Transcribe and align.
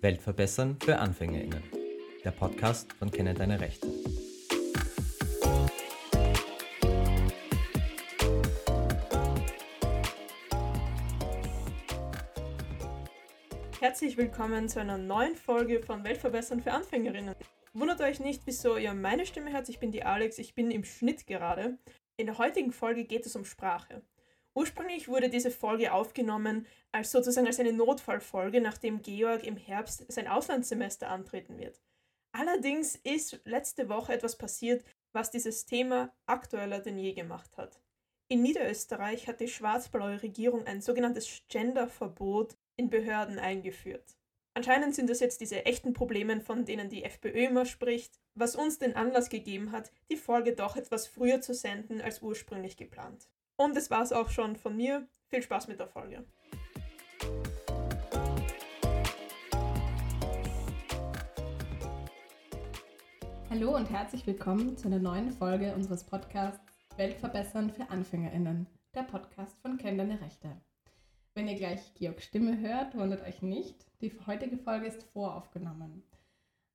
Welt 0.00 0.22
verbessern 0.22 0.76
für 0.80 0.96
AnfängerInnen. 0.98 1.62
Der 2.24 2.30
Podcast 2.30 2.92
von 2.92 3.10
Kenne 3.10 3.34
deine 3.34 3.60
Rechte. 3.60 3.88
Herzlich 13.80 14.16
willkommen 14.16 14.68
zu 14.68 14.80
einer 14.80 14.98
neuen 14.98 15.34
Folge 15.34 15.82
von 15.82 16.04
Weltverbessern 16.04 16.60
für 16.60 16.72
Anfängerinnen. 16.72 17.34
Wundert 17.72 18.00
euch 18.00 18.20
nicht, 18.20 18.42
wieso 18.44 18.76
ihr 18.76 18.94
meine 18.94 19.26
Stimme 19.26 19.52
hört. 19.52 19.68
Ich 19.68 19.80
bin 19.80 19.90
die 19.90 20.04
Alex, 20.04 20.38
ich 20.38 20.54
bin 20.54 20.70
im 20.70 20.84
Schnitt 20.84 21.26
gerade. 21.26 21.76
In 22.16 22.26
der 22.26 22.38
heutigen 22.38 22.70
Folge 22.70 23.04
geht 23.04 23.26
es 23.26 23.34
um 23.34 23.44
Sprache. 23.44 24.02
Ursprünglich 24.58 25.06
wurde 25.06 25.30
diese 25.30 25.52
Folge 25.52 25.92
aufgenommen 25.92 26.66
als 26.90 27.12
sozusagen 27.12 27.46
als 27.46 27.60
eine 27.60 27.72
Notfallfolge, 27.72 28.60
nachdem 28.60 29.02
Georg 29.02 29.44
im 29.44 29.56
Herbst 29.56 30.04
sein 30.10 30.26
Auslandssemester 30.26 31.08
antreten 31.10 31.58
wird. 31.58 31.80
Allerdings 32.32 32.96
ist 32.96 33.40
letzte 33.44 33.88
Woche 33.88 34.14
etwas 34.14 34.36
passiert, 34.36 34.84
was 35.12 35.30
dieses 35.30 35.64
Thema 35.64 36.12
aktueller 36.26 36.80
denn 36.80 36.98
je 36.98 37.12
gemacht 37.12 37.56
hat. 37.56 37.80
In 38.26 38.42
Niederösterreich 38.42 39.28
hat 39.28 39.38
die 39.38 39.46
schwarz-blaue 39.46 40.24
Regierung 40.24 40.66
ein 40.66 40.82
sogenanntes 40.82 41.40
Genderverbot 41.48 42.56
in 42.74 42.90
Behörden 42.90 43.38
eingeführt. 43.38 44.16
Anscheinend 44.54 44.96
sind 44.96 45.08
das 45.08 45.20
jetzt 45.20 45.40
diese 45.40 45.66
echten 45.66 45.92
Probleme, 45.92 46.40
von 46.40 46.64
denen 46.64 46.88
die 46.88 47.04
FPÖ 47.04 47.46
immer 47.46 47.64
spricht, 47.64 48.18
was 48.34 48.56
uns 48.56 48.80
den 48.80 48.96
Anlass 48.96 49.28
gegeben 49.28 49.70
hat, 49.70 49.92
die 50.10 50.16
Folge 50.16 50.56
doch 50.56 50.74
etwas 50.74 51.06
früher 51.06 51.40
zu 51.40 51.54
senden 51.54 52.00
als 52.00 52.22
ursprünglich 52.22 52.76
geplant. 52.76 53.28
Und 53.60 53.76
das 53.76 53.90
war's 53.90 54.12
auch 54.12 54.30
schon 54.30 54.54
von 54.54 54.76
mir. 54.76 55.08
Viel 55.30 55.42
Spaß 55.42 55.66
mit 55.66 55.80
der 55.80 55.88
Folge. 55.88 56.24
Hallo 63.50 63.74
und 63.74 63.90
herzlich 63.90 64.24
willkommen 64.28 64.76
zu 64.76 64.86
einer 64.86 65.00
neuen 65.00 65.32
Folge 65.32 65.74
unseres 65.74 66.04
Podcasts 66.04 66.60
Weltverbessern 66.96 67.70
für 67.70 67.90
AnfängerInnen, 67.90 68.68
der 68.94 69.02
Podcast 69.02 69.58
von 69.60 69.76
Kenn 69.76 69.98
deine 69.98 70.20
Rechte. 70.20 70.60
Wenn 71.34 71.48
ihr 71.48 71.56
gleich 71.56 71.94
Georgs 71.94 72.26
Stimme 72.26 72.60
hört, 72.60 72.94
wundert 72.94 73.26
euch 73.26 73.42
nicht, 73.42 73.86
die 74.00 74.16
heutige 74.28 74.56
Folge 74.56 74.86
ist 74.86 75.02
voraufgenommen. 75.02 76.04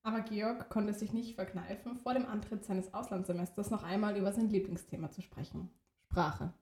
Aber 0.02 0.20
Georg 0.20 0.70
konnte 0.70 0.94
sich 0.94 1.14
nicht 1.14 1.36
verkneifen, 1.36 1.96
vor 1.96 2.14
dem 2.14 2.26
Antritt 2.26 2.66
seines 2.66 2.94
Auslandssemesters 2.94 3.70
noch 3.70 3.84
einmal 3.84 4.18
über 4.18 4.34
sein 4.34 4.50
Lieblingsthema 4.50 5.12
zu 5.12 5.22
sprechen: 5.22 5.70
Sprache. 6.12 6.54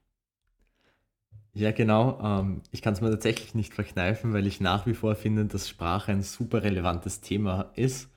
Ja, 1.54 1.72
genau. 1.72 2.20
Ähm, 2.24 2.62
ich 2.72 2.82
kann 2.82 2.94
es 2.94 3.02
mir 3.02 3.10
tatsächlich 3.12 3.54
nicht 3.56 3.74
verkneifen, 3.74 4.34
weil 4.34 4.48
ich 4.48 4.62
nach 4.62 4.86
wie 4.86 4.94
vor 4.94 5.16
finde, 5.16 5.46
dass 5.46 5.68
Sprache 5.68 6.12
ein 6.12 6.22
super 6.24 6.64
relevantes 6.64 7.20
Thema 7.22 7.72
ist 7.76 8.10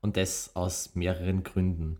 und 0.00 0.16
das 0.16 0.54
aus 0.54 0.94
mehreren 0.94 1.42
Gründen. 1.42 1.98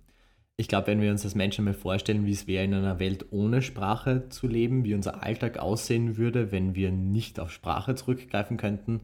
Ich 0.57 0.69
glaube, 0.69 0.89
wenn 0.89 1.01
wir 1.01 1.11
uns 1.11 1.25
als 1.25 1.35
Menschen 1.35 1.65
mal 1.65 1.73
vorstellen, 1.75 2.27
wie 2.27 2.33
es 2.33 2.47
wäre, 2.47 2.65
in 2.65 2.75
einer 2.75 2.99
Welt 2.99 3.27
ohne 3.31 3.63
Sprache 3.63 4.29
zu 4.29 4.47
leben, 4.47 4.85
wie 4.85 4.95
unser 4.95 5.23
Alltag 5.23 5.59
aussehen 5.59 6.19
würde, 6.19 6.53
wenn 6.53 6.75
wir 6.75 6.93
nicht 6.93 7.41
auf 7.41 7.51
Sprache 7.51 7.95
zurückgreifen 7.95 8.59
könnten, 8.59 9.01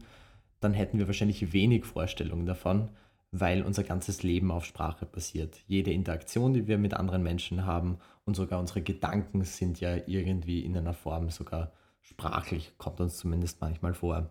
dann 0.59 0.73
hätten 0.73 0.99
wir 0.99 1.07
wahrscheinlich 1.07 1.53
wenig 1.53 1.85
Vorstellungen 1.85 2.45
davon, 2.45 2.89
weil 3.31 3.63
unser 3.63 3.83
ganzes 3.83 4.21
Leben 4.21 4.51
auf 4.51 4.65
Sprache 4.65 5.05
basiert. 5.07 5.59
Jede 5.67 5.91
Interaktion, 5.91 6.53
die 6.53 6.67
wir 6.67 6.77
mit 6.77 6.93
anderen 6.93 7.23
Menschen 7.23 7.65
haben 7.65 7.97
und 8.29 8.35
sogar 8.35 8.59
unsere 8.59 8.83
Gedanken 8.83 9.43
sind 9.43 9.79
ja 9.79 9.97
irgendwie 10.05 10.63
in 10.63 10.77
einer 10.77 10.93
Form 10.93 11.31
sogar 11.31 11.71
sprachlich, 12.01 12.73
kommt 12.77 13.01
uns 13.01 13.17
zumindest 13.17 13.59
manchmal 13.59 13.95
vor. 13.95 14.29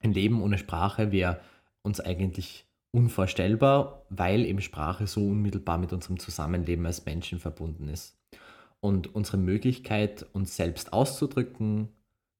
Ein 0.00 0.12
Leben 0.12 0.42
ohne 0.42 0.58
Sprache 0.58 1.12
wäre 1.12 1.40
uns 1.82 2.00
eigentlich 2.00 2.66
unvorstellbar, 2.90 4.04
weil 4.10 4.44
eben 4.44 4.60
Sprache 4.60 5.06
so 5.06 5.28
unmittelbar 5.28 5.78
mit 5.78 5.92
unserem 5.92 6.18
Zusammenleben 6.18 6.84
als 6.86 7.04
Menschen 7.06 7.38
verbunden 7.38 7.88
ist. 7.88 8.18
Und 8.80 9.14
unsere 9.14 9.36
Möglichkeit, 9.36 10.26
uns 10.32 10.56
selbst 10.56 10.92
auszudrücken, 10.92 11.90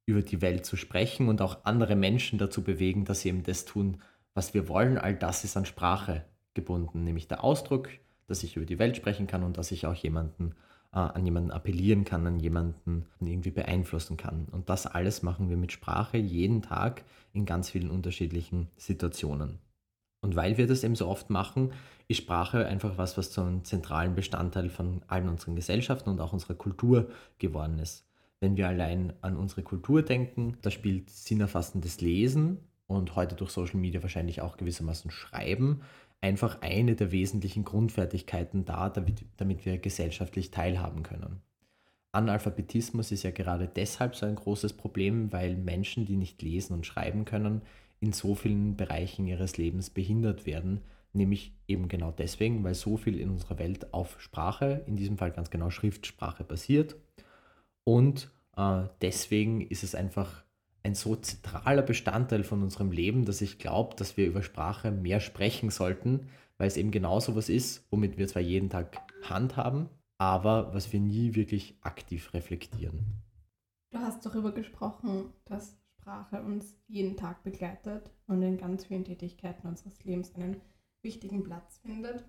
über 0.07 0.23
die 0.23 0.43
Welt 0.43 0.67
zu 0.67 0.77
sprechen 0.77 1.29
und 1.29 1.41
auch 1.41 1.65
andere 1.65 1.95
Menschen 1.95 2.37
dazu 2.37 2.65
bewegen, 2.65 3.05
dass 3.05 3.21
sie 3.21 3.29
eben 3.29 3.45
das 3.45 3.65
tun, 3.65 4.03
was 4.35 4.55
wir 4.55 4.69
wollen, 4.69 4.99
all 4.99 5.15
das 5.15 5.45
ist 5.45 5.57
an 5.57 5.67
Sprache 5.67 6.25
gebunden, 6.53 7.05
nämlich 7.05 7.29
der 7.29 7.45
Ausdruck, 7.45 7.91
dass 8.27 8.43
ich 8.43 8.57
über 8.57 8.67
die 8.67 8.79
Welt 8.79 8.97
sprechen 8.97 9.27
kann 9.27 9.43
und 9.43 9.59
dass 9.59 9.73
ich 9.73 9.87
auch 9.87 9.95
jemanden 9.95 10.55
äh, 10.95 10.99
an 10.99 11.25
jemanden 11.25 11.51
appellieren 11.51 12.05
kann, 12.05 12.27
an 12.27 12.41
jemanden 12.41 13.07
irgendwie 13.21 13.51
beeinflussen 13.51 14.17
kann. 14.17 14.47
Und 14.51 14.69
das 14.71 14.87
alles 14.87 15.23
machen 15.23 15.51
wir 15.51 15.57
mit 15.57 15.73
Sprache 15.73 16.17
jeden 16.17 16.63
Tag 16.63 17.05
in 17.33 17.45
ganz 17.45 17.71
vielen 17.71 17.91
unterschiedlichen 17.91 18.69
Situationen. 18.77 19.59
Und 20.21 20.37
weil 20.37 20.57
wir 20.57 20.67
das 20.67 20.85
eben 20.85 20.95
so 20.95 21.09
oft 21.09 21.29
machen, 21.29 21.73
ist 22.09 22.19
Sprache 22.19 22.67
einfach 22.67 22.97
was, 22.97 23.19
was 23.19 23.31
zu 23.31 23.43
einem 23.43 23.65
zentralen 23.65 24.15
Bestandteil 24.15 24.71
von 24.71 25.03
allen 25.07 25.29
unseren 25.29 25.57
Gesellschaften 25.57 26.11
und 26.11 26.21
auch 26.21 26.33
unserer 26.33 26.55
Kultur 26.55 27.11
geworden 27.39 27.79
ist. 27.79 28.07
Wenn 28.41 28.57
wir 28.57 28.69
allein 28.69 29.13
an 29.21 29.37
unsere 29.37 29.63
Kultur 29.63 30.03
denken, 30.03 30.57
da 30.63 30.71
spielt 30.71 31.11
sinnerfassendes 31.11 32.01
Lesen 32.01 32.59
und 32.87 33.17
heute 33.17 33.35
durch 33.35 33.51
Social 33.51 33.81
Media 33.81 34.03
wahrscheinlich 34.03 34.41
auch 34.41 34.57
gewissermaßen 34.57 35.11
Schreiben 35.11 35.83
einfach 36.25 36.63
eine 36.63 36.97
der 36.97 37.13
wesentlichen 37.13 37.67
Grundfertigkeiten 37.67 38.65
da, 38.65 38.89
damit, 38.89 39.27
damit 39.37 39.67
wir 39.67 39.77
gesellschaftlich 39.77 40.51
teilhaben 40.51 41.03
können. 41.03 41.43
Analphabetismus 42.13 43.13
ist 43.13 43.25
ja 43.25 43.31
gerade 43.31 43.69
deshalb 43.69 44.17
so 44.17 44.25
ein 44.25 44.37
großes 44.37 44.73
Problem, 44.73 45.33
weil 45.35 45.55
Menschen, 45.55 46.07
die 46.07 46.17
nicht 46.17 46.41
lesen 46.41 46.73
und 46.73 46.87
schreiben 46.87 47.27
können, 47.27 47.61
in 48.01 48.15
so 48.15 48.35
vielen 48.35 48.75
Bereichen 48.75 49.27
ihres 49.27 49.59
Lebens 49.59 49.91
behindert 49.91 50.47
werden, 50.47 50.81
nämlich 51.13 51.53
eben 51.69 51.89
genau 51.89 52.11
deswegen, 52.11 52.65
weil 52.65 52.75
so 52.75 52.97
viel 52.97 53.21
in 53.21 53.29
unserer 53.29 53.59
Welt 53.59 53.93
auf 53.93 54.19
Sprache, 54.19 54.83
in 54.87 54.97
diesem 54.97 55.19
Fall 55.19 55.31
ganz 55.31 55.51
genau 55.51 55.69
Schriftsprache 55.69 56.43
basiert. 56.43 56.97
Und 57.85 58.31
äh, 58.57 58.85
deswegen 59.03 59.61
ist 59.61 59.85
es 59.85 59.95
einfach 59.95 60.44
ein 60.85 60.95
so 60.95 61.17
zentraler 61.17 61.83
Bestandteil 61.83 62.45
von 62.45 62.63
unserem 62.63 62.93
Leben, 62.93 63.25
dass 63.25 63.41
ich 63.41 63.59
glaube, 63.59 63.97
dass 63.97 64.17
wir 64.17 64.27
über 64.27 64.43
Sprache 64.43 64.91
mehr 64.91 65.19
sprechen 65.21 65.71
sollten, 65.71 66.29
weil 66.59 66.69
es 66.69 66.77
eben 66.77 66.91
genau 66.91 67.21
so 67.21 67.35
was 67.35 67.49
ist, 67.49 67.85
womit 67.91 68.19
wir 68.19 68.29
zwar 68.29 68.43
jeden 68.43 68.71
Tag 68.71 68.99
handhaben, 69.23 69.89
aber 70.19 70.75
was 70.75 70.93
wir 70.93 71.01
nie 71.01 71.35
wirklich 71.35 71.77
aktiv 71.81 72.33
reflektieren. 72.35 73.23
Du 73.91 73.99
hast 73.99 74.25
darüber 74.27 74.53
gesprochen, 74.53 75.33
dass 75.47 75.77
Sprache 76.01 76.43
uns 76.43 76.77
jeden 76.87 77.17
Tag 77.17 77.43
begleitet 77.45 78.11
und 78.27 78.43
in 78.43 78.59
ganz 78.59 78.85
vielen 78.85 79.05
Tätigkeiten 79.05 79.67
unseres 79.67 80.05
Lebens 80.05 80.35
einen 80.35 80.61
wichtigen 81.01 81.43
Platz 81.43 81.79
findet. 81.79 82.25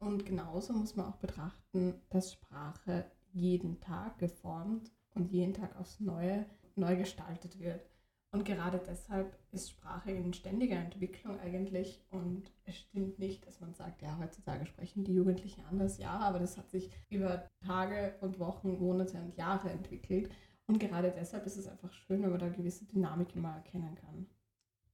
Und 0.00 0.26
genauso 0.26 0.72
muss 0.72 0.96
man 0.96 1.06
auch 1.06 1.16
betrachten, 1.16 1.94
dass 2.10 2.32
Sprache 2.32 3.04
jeden 3.32 3.78
Tag 3.80 4.18
geformt 4.18 4.90
und 5.14 5.30
jeden 5.30 5.54
Tag 5.54 5.76
aufs 5.78 6.00
Neue 6.00 6.46
neu 6.74 6.96
gestaltet 6.96 7.60
wird. 7.60 7.91
Und 8.34 8.46
gerade 8.46 8.80
deshalb 8.88 9.36
ist 9.52 9.70
Sprache 9.70 10.10
in 10.10 10.32
ständiger 10.32 10.76
Entwicklung 10.76 11.38
eigentlich. 11.40 12.00
Und 12.10 12.50
es 12.64 12.76
stimmt 12.76 13.18
nicht, 13.18 13.46
dass 13.46 13.60
man 13.60 13.74
sagt, 13.74 14.00
ja, 14.00 14.16
heutzutage 14.18 14.64
sprechen 14.64 15.04
die 15.04 15.12
Jugendlichen 15.12 15.62
anders. 15.70 15.98
Ja, 15.98 16.18
aber 16.18 16.38
das 16.38 16.56
hat 16.56 16.70
sich 16.70 16.90
über 17.10 17.46
Tage 17.60 18.14
und 18.22 18.38
Wochen, 18.38 18.78
Monate 18.78 19.18
und 19.18 19.36
Jahre 19.36 19.68
entwickelt. 19.68 20.30
Und 20.66 20.78
gerade 20.78 21.12
deshalb 21.14 21.44
ist 21.44 21.58
es 21.58 21.66
einfach 21.66 21.92
schön, 21.92 22.22
wenn 22.22 22.30
man 22.30 22.38
da 22.38 22.48
gewisse 22.48 22.86
Dynamik 22.86 23.36
immer 23.36 23.54
erkennen 23.54 23.94
kann. 23.96 24.26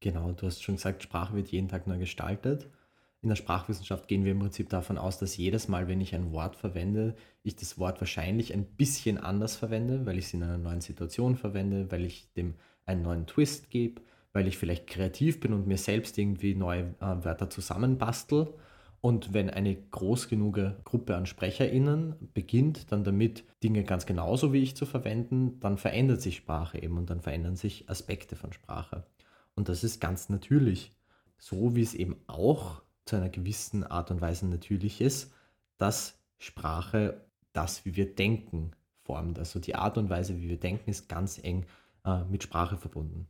Genau, 0.00 0.32
du 0.32 0.46
hast 0.46 0.62
schon 0.62 0.74
gesagt, 0.74 1.04
Sprache 1.04 1.36
wird 1.36 1.48
jeden 1.48 1.68
Tag 1.68 1.86
neu 1.86 1.98
gestaltet. 1.98 2.68
In 3.20 3.28
der 3.28 3.36
Sprachwissenschaft 3.36 4.08
gehen 4.08 4.24
wir 4.24 4.32
im 4.32 4.38
Prinzip 4.40 4.68
davon 4.68 4.98
aus, 4.98 5.18
dass 5.18 5.36
jedes 5.36 5.68
Mal, 5.68 5.86
wenn 5.86 6.00
ich 6.00 6.14
ein 6.14 6.32
Wort 6.32 6.56
verwende, 6.56 7.14
ich 7.44 7.54
das 7.54 7.78
Wort 7.78 8.00
wahrscheinlich 8.00 8.52
ein 8.52 8.64
bisschen 8.64 9.18
anders 9.18 9.54
verwende, 9.56 10.06
weil 10.06 10.18
ich 10.18 10.26
es 10.26 10.34
in 10.34 10.42
einer 10.42 10.58
neuen 10.58 10.80
Situation 10.80 11.36
verwende, 11.36 11.90
weil 11.90 12.04
ich 12.04 12.32
dem 12.34 12.54
einen 12.88 13.02
neuen 13.02 13.26
Twist 13.26 13.70
gebe, 13.70 14.00
weil 14.32 14.46
ich 14.46 14.58
vielleicht 14.58 14.86
kreativ 14.86 15.40
bin 15.40 15.52
und 15.52 15.66
mir 15.66 15.78
selbst 15.78 16.18
irgendwie 16.18 16.54
neue 16.54 16.94
äh, 17.00 17.24
Wörter 17.24 17.50
zusammenbastel. 17.50 18.54
Und 19.00 19.32
wenn 19.32 19.48
eine 19.48 19.76
groß 19.76 20.28
genug 20.28 20.58
Gruppe 20.84 21.14
an 21.14 21.26
SprecherInnen 21.26 22.16
beginnt, 22.34 22.90
dann 22.90 23.04
damit 23.04 23.44
Dinge 23.62 23.84
ganz 23.84 24.06
genauso 24.06 24.52
wie 24.52 24.62
ich 24.62 24.74
zu 24.74 24.86
verwenden, 24.86 25.60
dann 25.60 25.78
verändert 25.78 26.20
sich 26.20 26.36
Sprache 26.36 26.82
eben 26.82 26.98
und 26.98 27.08
dann 27.08 27.20
verändern 27.20 27.54
sich 27.54 27.88
Aspekte 27.88 28.34
von 28.34 28.52
Sprache. 28.52 29.04
Und 29.54 29.68
das 29.68 29.84
ist 29.84 30.00
ganz 30.00 30.28
natürlich. 30.28 30.92
So 31.36 31.76
wie 31.76 31.82
es 31.82 31.94
eben 31.94 32.16
auch 32.26 32.82
zu 33.04 33.16
einer 33.16 33.28
gewissen 33.28 33.84
Art 33.84 34.10
und 34.10 34.20
Weise 34.20 34.46
natürlich 34.46 35.00
ist, 35.00 35.32
dass 35.78 36.18
Sprache 36.38 37.24
das, 37.52 37.84
wie 37.84 37.96
wir 37.96 38.14
denken, 38.14 38.72
formt. 39.02 39.38
Also 39.38 39.58
die 39.58 39.74
Art 39.74 39.96
und 39.96 40.10
Weise, 40.10 40.40
wie 40.40 40.48
wir 40.48 40.58
denken, 40.58 40.90
ist 40.90 41.08
ganz 41.08 41.38
eng 41.42 41.66
äh, 42.08 42.24
mit 42.24 42.42
Sprache 42.42 42.76
verbunden. 42.76 43.28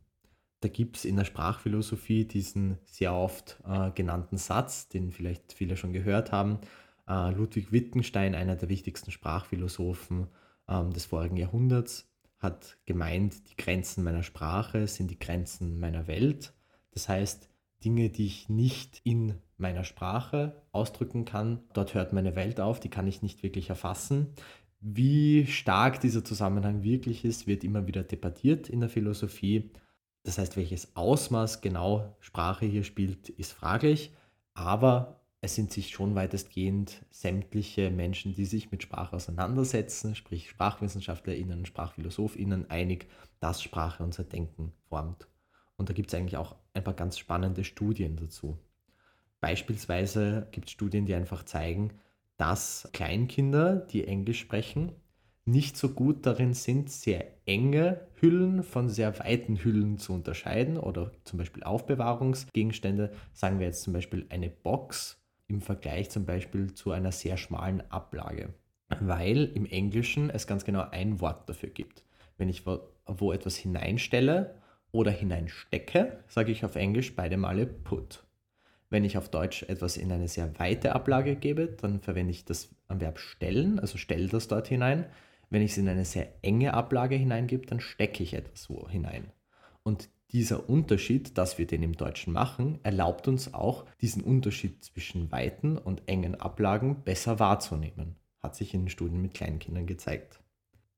Da 0.61 0.67
gibt 0.67 0.97
es 0.97 1.05
in 1.05 1.15
der 1.15 1.25
Sprachphilosophie 1.25 2.25
diesen 2.25 2.77
sehr 2.85 3.13
oft 3.13 3.59
äh, 3.65 3.91
genannten 3.91 4.37
Satz, 4.37 4.89
den 4.89 5.11
vielleicht 5.11 5.53
viele 5.53 5.77
schon 5.77 5.93
gehört 5.93 6.31
haben. 6.31 6.59
Äh, 7.07 7.31
Ludwig 7.31 7.71
Wittgenstein, 7.71 8.35
einer 8.35 8.55
der 8.55 8.69
wichtigsten 8.69 9.11
Sprachphilosophen 9.11 10.27
ähm, 10.67 10.91
des 10.91 11.05
vorigen 11.05 11.37
Jahrhunderts, 11.37 12.09
hat 12.39 12.77
gemeint, 12.85 13.49
die 13.49 13.57
Grenzen 13.57 14.03
meiner 14.03 14.23
Sprache 14.23 14.87
sind 14.87 15.11
die 15.11 15.19
Grenzen 15.19 15.79
meiner 15.79 16.07
Welt. 16.07 16.53
Das 16.91 17.09
heißt, 17.09 17.49
Dinge, 17.83 18.09
die 18.09 18.25
ich 18.25 18.49
nicht 18.49 19.01
in 19.03 19.35
meiner 19.57 19.83
Sprache 19.83 20.61
ausdrücken 20.71 21.25
kann. 21.25 21.63
Dort 21.73 21.93
hört 21.93 22.13
meine 22.13 22.35
Welt 22.35 22.59
auf, 22.59 22.79
die 22.79 22.89
kann 22.89 23.07
ich 23.07 23.21
nicht 23.21 23.43
wirklich 23.43 23.69
erfassen. 23.69 24.33
Wie 24.81 25.45
stark 25.45 25.99
dieser 25.99 26.23
Zusammenhang 26.23 26.83
wirklich 26.83 27.25
ist, 27.25 27.47
wird 27.47 27.63
immer 27.63 27.85
wieder 27.85 28.03
debattiert 28.03 28.69
in 28.69 28.79
der 28.79 28.89
Philosophie. 28.89 29.71
Das 30.23 30.37
heißt, 30.37 30.55
welches 30.55 30.95
Ausmaß 30.95 31.61
genau 31.61 32.15
Sprache 32.19 32.65
hier 32.65 32.83
spielt, 32.83 33.29
ist 33.29 33.51
fraglich, 33.51 34.13
aber 34.53 35.19
es 35.41 35.55
sind 35.55 35.71
sich 35.71 35.89
schon 35.89 36.15
weitestgehend 36.15 37.05
sämtliche 37.11 37.91
Menschen, 37.91 38.33
die 38.33 38.45
sich 38.45 38.71
mit 38.71 38.83
Sprache 38.83 39.15
auseinandersetzen, 39.15 40.15
sprich 40.15 40.49
SprachwissenschaftlerInnen, 40.49 41.65
SprachphilosophInnen, 41.65 42.69
einig, 42.69 43.07
dass 43.39 43.61
Sprache 43.61 44.03
unser 44.03 44.23
Denken 44.23 44.73
formt. 44.89 45.27
Und 45.77 45.89
da 45.89 45.93
gibt 45.93 46.09
es 46.09 46.15
eigentlich 46.17 46.37
auch 46.37 46.55
ein 46.73 46.83
paar 46.83 46.93
ganz 46.93 47.17
spannende 47.17 47.63
Studien 47.63 48.17
dazu. 48.17 48.57
Beispielsweise 49.39 50.47
gibt 50.51 50.67
es 50.67 50.71
Studien, 50.73 51.05
die 51.05 51.15
einfach 51.15 51.43
zeigen, 51.43 51.93
dass 52.39 52.87
Kleinkinder, 52.93 53.75
die 53.75 54.07
Englisch 54.07 54.39
sprechen, 54.39 54.93
nicht 55.43 55.75
so 55.75 55.89
gut 55.89 56.25
darin 56.25 56.53
sind, 56.53 56.89
sehr 56.89 57.25
enge 57.45 58.07
Hüllen 58.15 58.63
von 58.63 58.87
sehr 58.87 59.19
weiten 59.19 59.57
Hüllen 59.57 59.97
zu 59.97 60.13
unterscheiden 60.13 60.77
oder 60.77 61.11
zum 61.25 61.37
Beispiel 61.37 61.63
Aufbewahrungsgegenstände. 61.63 63.11
Sagen 63.33 63.59
wir 63.59 63.67
jetzt 63.67 63.83
zum 63.83 63.91
Beispiel 63.91 64.25
eine 64.29 64.49
Box 64.49 65.21
im 65.47 65.59
Vergleich 65.59 66.11
zum 66.11 66.25
Beispiel 66.25 66.73
zu 66.73 66.91
einer 66.91 67.11
sehr 67.11 67.35
schmalen 67.35 67.81
Ablage, 67.91 68.53
weil 69.01 69.51
im 69.53 69.65
Englischen 69.65 70.29
es 70.29 70.47
ganz 70.47 70.63
genau 70.63 70.85
ein 70.91 71.19
Wort 71.19 71.49
dafür 71.49 71.69
gibt. 71.69 72.05
Wenn 72.37 72.47
ich 72.47 72.65
wo, 72.65 72.79
wo 73.05 73.33
etwas 73.33 73.57
hineinstelle 73.57 74.55
oder 74.93 75.11
hineinstecke, 75.11 76.23
sage 76.27 76.53
ich 76.53 76.63
auf 76.63 76.77
Englisch 76.77 77.15
beide 77.17 77.35
Male 77.35 77.65
put. 77.65 78.23
Wenn 78.89 79.03
ich 79.03 79.17
auf 79.17 79.29
Deutsch 79.29 79.63
etwas 79.63 79.97
in 79.97 80.11
eine 80.11 80.27
sehr 80.27 80.57
weite 80.59 80.95
Ablage 80.95 81.35
gebe, 81.35 81.67
dann 81.67 81.99
verwende 81.99 82.31
ich 82.31 82.45
das 82.45 82.69
Verb 82.87 83.19
stellen, 83.19 83.79
also 83.79 83.97
stell 83.97 84.27
das 84.27 84.47
dort 84.47 84.67
hinein. 84.67 85.05
Wenn 85.51 85.61
ich 85.61 85.71
es 85.71 85.77
in 85.77 85.89
eine 85.89 86.05
sehr 86.05 86.27
enge 86.43 86.73
Ablage 86.73 87.15
hineingebe, 87.15 87.65
dann 87.65 87.79
stecke 87.79 88.23
ich 88.23 88.33
etwas 88.33 88.69
wo 88.69 88.87
hinein. 88.89 89.31
Und 89.83 90.09
dieser 90.31 90.69
Unterschied, 90.69 91.37
dass 91.37 91.57
wir 91.57 91.65
den 91.65 91.81
im 91.81 91.93
Deutschen 91.97 92.33
machen, 92.33 92.79
erlaubt 92.83 93.27
uns 93.27 93.53
auch, 93.53 93.85
diesen 94.01 94.23
Unterschied 94.23 94.83
zwischen 94.83 95.31
weiten 95.31 95.77
und 95.77 96.03
engen 96.07 96.35
Ablagen 96.35 97.03
besser 97.03 97.39
wahrzunehmen. 97.39 98.15
Hat 98.41 98.55
sich 98.55 98.73
in 98.73 98.83
den 98.83 98.89
Studien 98.89 99.21
mit 99.21 99.33
Kleinkindern 99.33 99.87
gezeigt. 99.87 100.39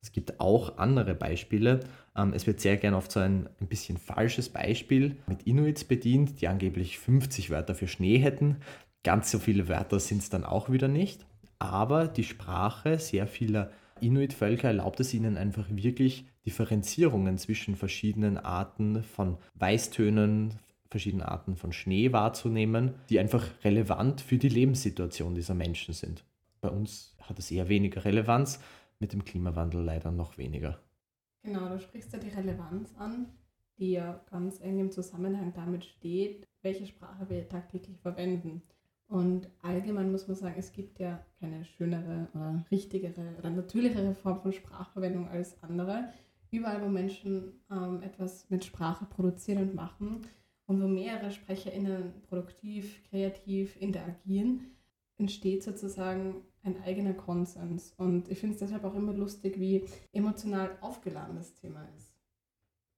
Es 0.01 0.11
gibt 0.11 0.39
auch 0.39 0.77
andere 0.77 1.13
Beispiele. 1.13 1.81
Ähm, 2.15 2.33
es 2.33 2.47
wird 2.47 2.59
sehr 2.59 2.77
gern 2.77 2.93
oft 2.93 3.11
so 3.11 3.19
ein, 3.19 3.47
ein 3.59 3.67
bisschen 3.67 3.97
falsches 3.97 4.49
Beispiel 4.49 5.17
mit 5.27 5.43
Inuits 5.43 5.83
bedient, 5.83 6.41
die 6.41 6.47
angeblich 6.47 6.97
50 6.99 7.49
Wörter 7.51 7.75
für 7.75 7.87
Schnee 7.87 8.17
hätten. 8.17 8.57
Ganz 9.03 9.31
so 9.31 9.39
viele 9.39 9.67
Wörter 9.67 9.99
sind 9.99 10.21
es 10.21 10.29
dann 10.29 10.43
auch 10.43 10.69
wieder 10.69 10.87
nicht. 10.87 11.25
Aber 11.59 12.07
die 12.07 12.23
Sprache 12.23 12.97
sehr 12.97 13.27
vieler 13.27 13.71
Inuit-Völker 13.99 14.69
erlaubt 14.69 14.99
es 14.99 15.13
ihnen 15.13 15.37
einfach 15.37 15.67
wirklich 15.69 16.25
Differenzierungen 16.45 17.37
zwischen 17.37 17.75
verschiedenen 17.75 18.37
Arten 18.37 19.03
von 19.03 19.37
Weißtönen, 19.55 20.55
verschiedenen 20.89 21.25
Arten 21.25 21.55
von 21.55 21.71
Schnee 21.71 22.11
wahrzunehmen, 22.11 22.95
die 23.09 23.19
einfach 23.19 23.45
relevant 23.63 24.21
für 24.21 24.37
die 24.37 24.49
Lebenssituation 24.49 25.35
dieser 25.35 25.53
Menschen 25.53 25.93
sind. 25.93 26.23
Bei 26.61 26.69
uns 26.69 27.15
hat 27.21 27.39
es 27.39 27.51
eher 27.51 27.69
weniger 27.69 28.05
Relevanz, 28.05 28.59
mit 29.01 29.13
dem 29.13 29.25
Klimawandel 29.25 29.81
leider 29.83 30.11
noch 30.11 30.37
weniger. 30.37 30.79
Genau, 31.43 31.67
du 31.67 31.79
sprichst 31.79 32.13
ja 32.13 32.19
die 32.19 32.29
Relevanz 32.29 32.93
an, 32.97 33.27
die 33.77 33.93
ja 33.93 34.23
ganz 34.29 34.61
eng 34.61 34.79
im 34.79 34.91
Zusammenhang 34.91 35.53
damit 35.53 35.83
steht, 35.83 36.47
welche 36.61 36.85
Sprache 36.85 37.29
wir 37.29 37.49
tagtäglich 37.49 37.99
verwenden. 37.99 38.61
Und 39.07 39.49
allgemein 39.61 40.11
muss 40.11 40.27
man 40.27 40.37
sagen, 40.37 40.55
es 40.57 40.71
gibt 40.71 40.99
ja 40.99 41.25
keine 41.39 41.65
schönere 41.65 42.29
oder 42.33 42.63
richtigere 42.71 43.35
oder 43.39 43.49
natürlichere 43.49 44.13
Form 44.13 44.39
von 44.39 44.53
Sprachverwendung 44.53 45.27
als 45.27 45.61
andere. 45.63 46.13
Überall, 46.51 46.81
wo 46.81 46.87
Menschen 46.87 47.59
ähm, 47.69 48.01
etwas 48.03 48.49
mit 48.49 48.63
Sprache 48.63 49.05
produzieren 49.05 49.63
und 49.63 49.75
machen 49.75 50.21
und 50.65 50.81
wo 50.81 50.87
mehrere 50.87 51.31
SprecherInnen 51.31 52.21
produktiv, 52.29 53.03
kreativ 53.09 53.75
interagieren, 53.81 54.77
entsteht 55.17 55.63
sozusagen 55.63 56.45
ein 56.63 56.81
eigener 56.83 57.13
Konsens. 57.13 57.93
Und 57.97 58.29
ich 58.29 58.39
finde 58.39 58.55
es 58.55 58.59
deshalb 58.59 58.83
auch 58.83 58.95
immer 58.95 59.13
lustig, 59.13 59.59
wie 59.59 59.85
emotional 60.13 60.77
aufgeladen 60.81 61.35
das 61.35 61.53
Thema 61.55 61.87
ist. 61.97 62.13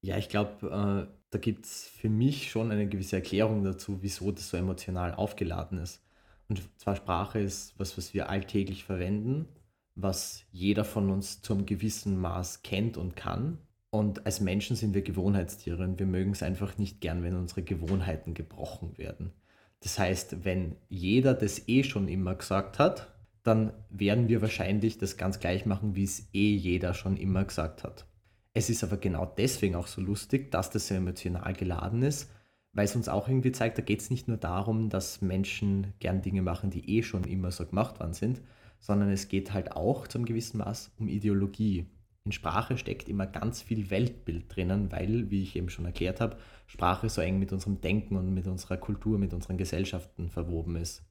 Ja, 0.01 0.18
ich 0.18 0.27
glaube, 0.27 0.68
äh, 0.68 1.13
da 1.30 1.39
gibt 1.39 1.65
es 1.65 1.88
für 1.88 2.10
mich 2.10 2.51
schon 2.51 2.71
eine 2.71 2.88
gewisse 2.88 3.15
Erklärung 3.15 3.63
dazu, 3.63 4.00
wieso 4.01 4.31
das 4.31 4.50
so 4.50 4.57
emotional 4.57 5.13
aufgeladen 5.13 5.80
ist. 5.80 6.04
Und 6.50 6.62
zwar 6.77 6.95
Sprache 6.98 7.39
ist 7.39 7.74
was, 7.80 7.98
was 7.98 8.13
wir 8.13 8.30
alltäglich 8.30 8.83
verwenden, 8.83 9.48
was 9.95 10.44
jeder 10.51 10.83
von 10.83 11.10
uns 11.10 11.42
zu 11.42 11.54
einem 11.54 11.65
gewissen 11.65 12.19
Maß 12.19 12.63
kennt 12.63 12.98
und 12.98 13.15
kann. 13.15 13.60
Und 13.92 14.25
als 14.25 14.42
Menschen 14.42 14.75
sind 14.75 14.94
wir 14.94 15.04
Gewohnheitstiere 15.04 15.83
und 15.83 16.00
wir 16.00 16.06
mögen 16.06 16.31
es 16.31 16.44
einfach 16.44 16.77
nicht 16.77 17.00
gern, 17.00 17.24
wenn 17.24 17.36
unsere 17.36 17.63
Gewohnheiten 17.63 18.33
gebrochen 18.33 18.98
werden. 18.98 19.31
Das 19.80 20.00
heißt, 20.00 20.44
wenn 20.44 20.75
jeder 20.89 21.33
das 21.33 21.68
eh 21.68 21.83
schon 21.83 22.07
immer 22.07 22.36
gesagt 22.36 22.80
hat, 22.80 23.12
dann 23.44 23.74
werden 23.90 24.30
wir 24.30 24.42
wahrscheinlich 24.42 24.98
das 24.98 25.18
ganz 25.18 25.40
gleich 25.40 25.66
machen, 25.66 25.95
wie 25.95 26.04
es 26.04 26.30
eh 26.34 26.56
jeder 26.56 26.94
schon 26.94 27.18
immer 27.18 27.44
gesagt 27.44 27.84
hat. 27.84 28.07
Es 28.54 28.69
ist 28.69 28.84
aber 28.84 28.98
genau 28.98 29.25
deswegen 29.25 29.75
auch 29.75 29.88
so 29.88 30.01
lustig, 30.01 30.51
dass 30.51 30.69
das 30.69 30.88
so 30.88 30.95
emotional 30.95 31.54
geladen 31.54 32.04
ist, 32.04 32.31
weil 32.72 32.86
es 32.86 32.95
uns 32.95 33.10
auch 33.10 33.28
irgendwie 33.28 33.51
zeigt, 33.51 33.78
da 33.78 33.81
geht 33.81 34.01
es 34.01 34.10
nicht 34.10 34.28
nur 34.28 34.38
darum, 34.38 34.90
dass 34.90 35.22
Menschen 35.22 35.94
gern 36.00 36.22
Dinge 36.22 36.42
machen, 36.42 36.69
die 36.69 36.98
eh 36.98 37.04
schon 37.04 37.24
immer 37.24 37.51
so 37.51 37.66
gemacht 37.66 38.00
worden 38.00 38.13
sind, 38.13 38.42
sondern 38.80 39.10
es 39.10 39.28
geht 39.28 39.54
halt 39.54 39.72
auch 39.75 40.07
zum 40.07 40.25
gewissen 40.25 40.60
Maß 40.60 40.92
um 40.98 41.07
Ideologie. 41.07 41.88
In 42.25 42.31
Sprache 42.31 42.78
steckt 42.78 43.10
immer 43.10 43.28
ganz 43.28 43.62
viel 43.62 43.89
Weltbild 43.89 44.56
drinnen, 44.56 44.92
weil, 44.92 45.30
wie 45.30 45.44
ich 45.44 45.56
eben 45.56 45.69
schon 45.69 45.86
erklärt 45.86 46.22
habe, 46.22 46.38
Sprache 46.68 47.10
so 47.10 47.22
eng 47.22 47.39
mit 47.39 47.51
unserem 47.51 47.81
Denken 47.81 48.16
und 48.16 48.34
mit 48.34 48.48
unserer 48.48 48.78
Kultur, 48.78 49.18
mit 49.18 49.34
unseren 49.34 49.57
Gesellschaften 49.57 50.30
verwoben 50.30 50.78
ist. 50.78 51.04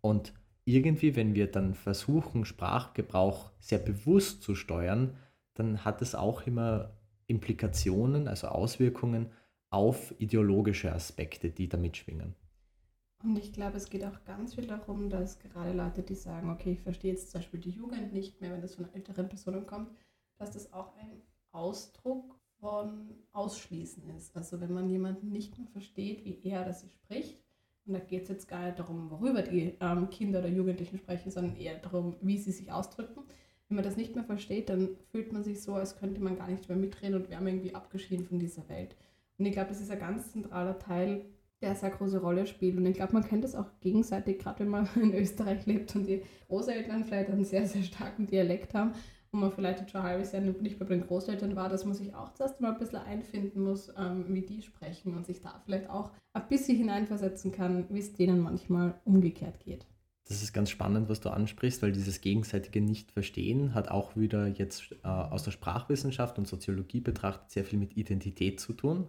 Und 0.00 0.34
irgendwie, 0.64 1.16
wenn 1.16 1.34
wir 1.34 1.50
dann 1.50 1.74
versuchen, 1.74 2.44
Sprachgebrauch 2.44 3.50
sehr 3.58 3.78
bewusst 3.78 4.42
zu 4.42 4.54
steuern, 4.54 5.16
dann 5.54 5.84
hat 5.84 6.02
es 6.02 6.14
auch 6.14 6.46
immer 6.46 6.96
Implikationen, 7.26 8.28
also 8.28 8.48
Auswirkungen 8.48 9.30
auf 9.70 10.14
ideologische 10.18 10.92
Aspekte, 10.92 11.50
die 11.50 11.68
da 11.68 11.78
mitschwingen. 11.78 12.34
Und 13.24 13.38
ich 13.38 13.52
glaube, 13.52 13.76
es 13.76 13.88
geht 13.88 14.04
auch 14.04 14.24
ganz 14.24 14.54
viel 14.54 14.66
darum, 14.66 15.08
dass 15.08 15.38
gerade 15.38 15.72
Leute, 15.72 16.02
die 16.02 16.14
sagen, 16.14 16.50
okay, 16.50 16.72
ich 16.72 16.80
verstehe 16.80 17.12
jetzt 17.12 17.30
zum 17.30 17.40
Beispiel 17.40 17.60
die 17.60 17.70
Jugend 17.70 18.12
nicht 18.12 18.40
mehr, 18.40 18.52
wenn 18.52 18.60
das 18.60 18.74
von 18.74 18.92
älteren 18.92 19.28
Personen 19.28 19.64
kommt, 19.66 19.90
dass 20.38 20.50
das 20.50 20.72
auch 20.72 20.96
ein 20.96 21.22
Ausdruck 21.52 22.38
von 22.58 23.10
Ausschließen 23.32 24.08
ist. 24.16 24.36
Also 24.36 24.60
wenn 24.60 24.72
man 24.72 24.88
jemanden 24.90 25.30
nicht 25.30 25.56
mehr 25.56 25.68
versteht, 25.68 26.24
wie 26.24 26.40
er 26.42 26.62
oder 26.62 26.72
sie 26.72 26.90
spricht, 26.90 27.41
und 27.86 27.94
da 27.94 27.98
geht 27.98 28.22
es 28.24 28.28
jetzt 28.28 28.48
gar 28.48 28.64
nicht 28.64 28.78
darum, 28.78 29.10
worüber 29.10 29.42
die 29.42 29.74
ähm, 29.80 30.08
Kinder 30.10 30.38
oder 30.38 30.48
Jugendlichen 30.48 30.98
sprechen, 30.98 31.30
sondern 31.30 31.56
eher 31.56 31.78
darum, 31.78 32.16
wie 32.20 32.38
sie 32.38 32.52
sich 32.52 32.70
ausdrücken. 32.70 33.22
Wenn 33.68 33.76
man 33.76 33.84
das 33.84 33.96
nicht 33.96 34.14
mehr 34.14 34.24
versteht, 34.24 34.68
dann 34.68 34.90
fühlt 35.10 35.32
man 35.32 35.42
sich 35.42 35.62
so, 35.62 35.74
als 35.74 35.98
könnte 35.98 36.20
man 36.20 36.36
gar 36.36 36.48
nicht 36.48 36.68
mehr 36.68 36.78
mitreden 36.78 37.16
und 37.16 37.30
wäre 37.30 37.44
irgendwie 37.44 37.74
abgeschieden 37.74 38.26
von 38.26 38.38
dieser 38.38 38.68
Welt. 38.68 38.94
Und 39.38 39.46
ich 39.46 39.52
glaube, 39.52 39.70
das 39.70 39.80
ist 39.80 39.90
ein 39.90 39.98
ganz 39.98 40.30
zentraler 40.30 40.78
Teil, 40.78 41.24
der 41.60 41.70
eine 41.70 41.78
sehr 41.78 41.90
große 41.90 42.20
Rolle 42.20 42.46
spielt. 42.46 42.76
Und 42.76 42.86
ich 42.86 42.94
glaube, 42.94 43.14
man 43.14 43.24
kennt 43.24 43.44
das 43.44 43.54
auch 43.54 43.66
gegenseitig, 43.80 44.38
gerade 44.38 44.60
wenn 44.60 44.68
man 44.68 44.88
in 44.96 45.14
Österreich 45.14 45.66
lebt 45.66 45.96
und 45.96 46.06
die 46.06 46.22
Großeltern 46.48 47.04
vielleicht 47.04 47.30
einen 47.30 47.44
sehr, 47.44 47.66
sehr 47.66 47.82
starken 47.82 48.26
Dialekt 48.26 48.74
haben 48.74 48.92
und 49.32 49.40
man 49.40 49.50
vielleicht 49.50 49.80
jetzt 49.80 49.90
schon 49.90 50.02
ein 50.02 50.06
halbes 50.06 50.32
Jahr 50.32 50.42
nicht 50.42 50.78
bei 50.78 50.84
den 50.84 51.06
Großeltern 51.06 51.56
war, 51.56 51.68
dass 51.68 51.84
man 51.84 51.94
sich 51.94 52.14
auch 52.14 52.34
zuerst 52.34 52.60
mal 52.60 52.72
ein 52.72 52.78
bisschen 52.78 52.98
einfinden 52.98 53.62
muss, 53.62 53.92
ähm, 53.96 54.26
wie 54.28 54.42
die 54.42 54.60
sprechen 54.60 55.16
und 55.16 55.26
sich 55.26 55.40
da 55.40 55.60
vielleicht 55.64 55.88
auch 55.88 56.10
ein 56.34 56.46
bisschen 56.48 56.76
hineinversetzen 56.76 57.50
kann, 57.50 57.86
wie 57.88 57.98
es 57.98 58.12
denen 58.12 58.40
manchmal 58.40 59.00
umgekehrt 59.04 59.58
geht. 59.60 59.86
Das 60.28 60.42
ist 60.42 60.52
ganz 60.52 60.70
spannend, 60.70 61.08
was 61.08 61.20
du 61.20 61.30
ansprichst, 61.30 61.82
weil 61.82 61.92
dieses 61.92 62.20
gegenseitige 62.20 62.80
Nicht-Verstehen 62.80 63.74
hat 63.74 63.88
auch 63.88 64.16
wieder 64.16 64.46
jetzt 64.46 64.92
äh, 65.02 65.08
aus 65.08 65.42
der 65.42 65.50
Sprachwissenschaft 65.50 66.38
und 66.38 66.46
Soziologie 66.46 67.00
betrachtet 67.00 67.50
sehr 67.50 67.64
viel 67.64 67.78
mit 67.78 67.96
Identität 67.96 68.60
zu 68.60 68.74
tun. 68.74 69.08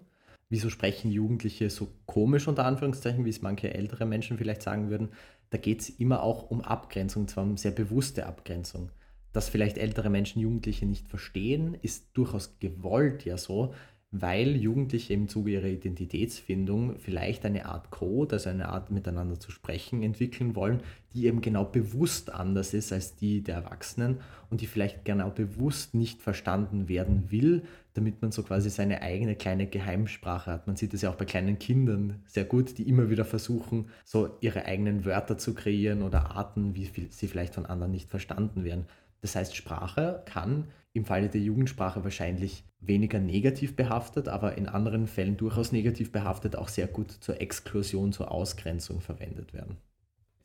Wieso 0.50 0.70
sprechen 0.70 1.12
Jugendliche 1.12 1.70
so 1.70 1.90
komisch 2.06 2.48
unter 2.48 2.66
Anführungszeichen, 2.66 3.26
wie 3.26 3.30
es 3.30 3.42
manche 3.42 3.74
ältere 3.74 4.06
Menschen 4.06 4.38
vielleicht 4.38 4.62
sagen 4.62 4.90
würden? 4.90 5.10
Da 5.50 5.58
geht 5.58 5.82
es 5.82 5.90
immer 5.90 6.24
auch 6.24 6.50
um 6.50 6.62
Abgrenzung, 6.62 7.28
zwar 7.28 7.44
um 7.44 7.58
sehr 7.58 7.72
bewusste 7.72 8.26
Abgrenzung 8.26 8.90
dass 9.34 9.50
vielleicht 9.50 9.78
ältere 9.78 10.10
Menschen 10.10 10.42
Jugendliche 10.42 10.86
nicht 10.86 11.08
verstehen, 11.08 11.76
ist 11.82 12.08
durchaus 12.14 12.58
gewollt 12.60 13.26
ja 13.26 13.38
so, 13.38 13.74
weil 14.16 14.56
Jugendliche 14.56 15.12
im 15.14 15.28
Zuge 15.28 15.54
ihrer 15.54 15.66
Identitätsfindung 15.66 17.00
vielleicht 17.00 17.46
eine 17.46 17.66
Art 17.66 17.90
Code, 17.90 18.36
also 18.36 18.48
eine 18.48 18.70
Art 18.70 18.92
miteinander 18.92 19.40
zu 19.40 19.50
sprechen, 19.50 20.04
entwickeln 20.04 20.56
wollen, 20.56 20.82
die 21.14 21.26
eben 21.26 21.42
genau 21.42 21.66
bewusst 21.66 22.32
anders 22.32 22.76
ist 22.76 22.94
als 22.94 23.16
die 23.16 23.42
der 23.42 23.56
Erwachsenen 23.56 24.20
und 24.52 24.62
die 24.62 24.68
vielleicht 24.68 25.04
genau 25.04 25.32
bewusst 25.32 25.96
nicht 25.96 26.22
verstanden 26.22 26.88
werden 26.88 27.32
will, 27.32 27.64
damit 27.96 28.22
man 28.22 28.32
so 28.32 28.44
quasi 28.44 28.70
seine 28.70 29.02
eigene 29.02 29.36
kleine 29.36 29.66
Geheimsprache 29.66 30.52
hat. 30.52 30.68
Man 30.68 30.76
sieht 30.76 30.94
es 30.94 31.02
ja 31.02 31.10
auch 31.10 31.16
bei 31.16 31.26
kleinen 31.26 31.58
Kindern 31.58 32.22
sehr 32.28 32.46
gut, 32.46 32.78
die 32.78 32.88
immer 32.88 33.10
wieder 33.10 33.26
versuchen, 33.26 33.88
so 34.06 34.38
ihre 34.42 34.66
eigenen 34.66 35.06
Wörter 35.06 35.40
zu 35.40 35.56
kreieren 35.56 36.04
oder 36.04 36.36
Arten, 36.36 36.76
wie 36.76 36.88
sie 37.10 37.28
vielleicht 37.28 37.56
von 37.56 37.66
anderen 37.66 37.92
nicht 37.92 38.12
verstanden 38.12 38.64
werden. 38.64 38.86
Das 39.24 39.38
heißt, 39.38 39.56
Sprache 39.56 40.22
kann 40.26 40.68
im 40.92 41.06
Falle 41.06 41.30
der 41.30 41.40
Jugendsprache 41.40 42.04
wahrscheinlich 42.04 42.66
weniger 42.82 43.20
negativ 43.20 43.76
behaftet, 43.78 44.28
aber 44.28 44.58
in 44.58 44.68
anderen 44.68 45.08
Fällen 45.08 45.38
durchaus 45.38 45.72
negativ 45.72 46.12
behaftet, 46.12 46.58
auch 46.58 46.68
sehr 46.68 46.88
gut 46.88 47.10
zur 47.10 47.40
Exklusion, 47.40 48.12
zur 48.12 48.32
Ausgrenzung 48.32 49.00
verwendet 49.00 49.54
werden. 49.54 49.78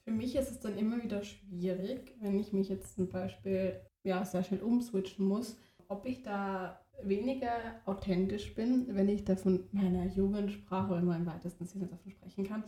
Für 0.04 0.12
mich 0.12 0.36
ist 0.36 0.52
es 0.52 0.60
dann 0.60 0.78
immer 0.78 1.02
wieder 1.02 1.24
schwierig, 1.24 2.14
wenn 2.20 2.38
ich 2.38 2.52
mich 2.52 2.68
jetzt 2.68 2.94
zum 2.94 3.08
Beispiel 3.08 3.80
ja, 4.04 4.24
sehr 4.24 4.44
schnell 4.44 4.62
umswitchen 4.62 5.26
muss, 5.26 5.58
ob 5.88 6.06
ich 6.06 6.22
da 6.22 6.80
weniger 7.02 7.50
authentisch 7.84 8.54
bin, 8.54 8.86
wenn 8.94 9.08
ich 9.08 9.24
da 9.24 9.34
von 9.34 9.64
meiner 9.72 10.06
Jugendsprache 10.06 10.92
oder 10.92 11.02
nur 11.02 11.16
im 11.16 11.26
weitesten 11.26 11.66
Sinne 11.66 11.88
davon 11.88 12.12
sprechen 12.12 12.44
kann, 12.44 12.62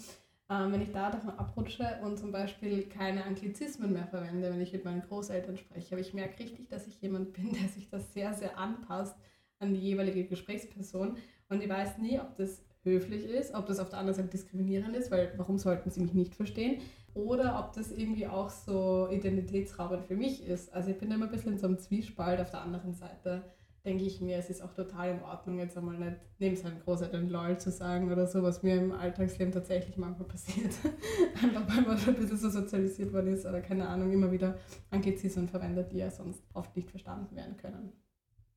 ähm, 0.50 0.72
wenn 0.72 0.82
ich 0.82 0.90
da 0.90 1.10
davon 1.10 1.30
abrutsche 1.30 2.00
und 2.02 2.18
zum 2.18 2.32
Beispiel 2.32 2.82
keine 2.88 3.24
Anglizismen 3.24 3.92
mehr 3.92 4.08
verwende, 4.08 4.50
wenn 4.50 4.60
ich 4.60 4.72
mit 4.72 4.84
meinen 4.84 5.02
Großeltern 5.02 5.56
spreche. 5.56 5.94
Aber 5.94 6.00
ich 6.00 6.12
merke 6.12 6.40
richtig, 6.40 6.68
dass 6.68 6.88
ich 6.88 7.00
jemand 7.00 7.32
bin, 7.32 7.52
der 7.60 7.68
sich 7.68 7.88
das 7.88 8.12
sehr, 8.12 8.34
sehr 8.34 8.58
anpasst 8.58 9.16
an 9.60 9.72
die 9.72 9.80
jeweilige 9.80 10.24
Gesprächsperson. 10.24 11.16
Und 11.48 11.62
ich 11.62 11.68
weiß 11.68 11.98
nie, 11.98 12.18
ob 12.18 12.34
das 12.36 12.62
höflich 12.82 13.24
ist, 13.26 13.54
ob 13.54 13.66
das 13.66 13.78
auf 13.78 13.90
der 13.90 14.00
anderen 14.00 14.16
Seite 14.16 14.28
diskriminierend 14.28 14.96
ist, 14.96 15.10
weil 15.10 15.32
warum 15.36 15.58
sollten 15.58 15.90
sie 15.90 16.00
mich 16.00 16.14
nicht 16.14 16.34
verstehen? 16.34 16.80
Oder 17.14 17.58
ob 17.58 17.74
das 17.74 17.92
irgendwie 17.92 18.26
auch 18.26 18.50
so 18.50 19.08
identitätsraubend 19.10 20.04
für 20.04 20.16
mich 20.16 20.46
ist. 20.46 20.72
Also 20.72 20.90
ich 20.90 20.98
bin 20.98 21.10
immer 21.10 21.26
ein 21.26 21.30
bisschen 21.30 21.52
in 21.52 21.58
so 21.58 21.66
einem 21.66 21.78
Zwiespalt 21.78 22.40
auf 22.40 22.50
der 22.50 22.62
anderen 22.62 22.94
Seite 22.94 23.42
denke 23.84 24.04
ich 24.04 24.20
mir, 24.20 24.36
es 24.36 24.50
ist 24.50 24.62
auch 24.62 24.74
total 24.74 25.10
in 25.10 25.22
Ordnung, 25.22 25.58
jetzt 25.58 25.76
einmal 25.76 25.98
nicht 25.98 26.16
neben 26.38 26.56
seinen 26.56 26.80
Großeltern 26.80 27.28
LOL 27.28 27.58
zu 27.58 27.70
sagen 27.70 28.12
oder 28.12 28.26
so, 28.26 28.42
was 28.42 28.62
mir 28.62 28.76
im 28.76 28.92
Alltagsleben 28.92 29.52
tatsächlich 29.52 29.96
manchmal 29.96 30.28
passiert. 30.28 30.74
Einfach 31.42 31.68
weil 31.68 31.82
man 31.82 31.98
ein 31.98 32.14
bisschen 32.14 32.36
so 32.36 32.50
sozialisiert 32.50 33.12
worden 33.12 33.32
ist 33.32 33.46
oder 33.46 33.60
keine 33.60 33.88
Ahnung, 33.88 34.12
immer 34.12 34.30
wieder 34.30 34.58
Anglizismen 34.90 35.48
verwendet, 35.48 35.92
die 35.92 35.98
ja 35.98 36.10
sonst 36.10 36.42
oft 36.52 36.76
nicht 36.76 36.90
verstanden 36.90 37.34
werden 37.34 37.56
können. 37.56 37.92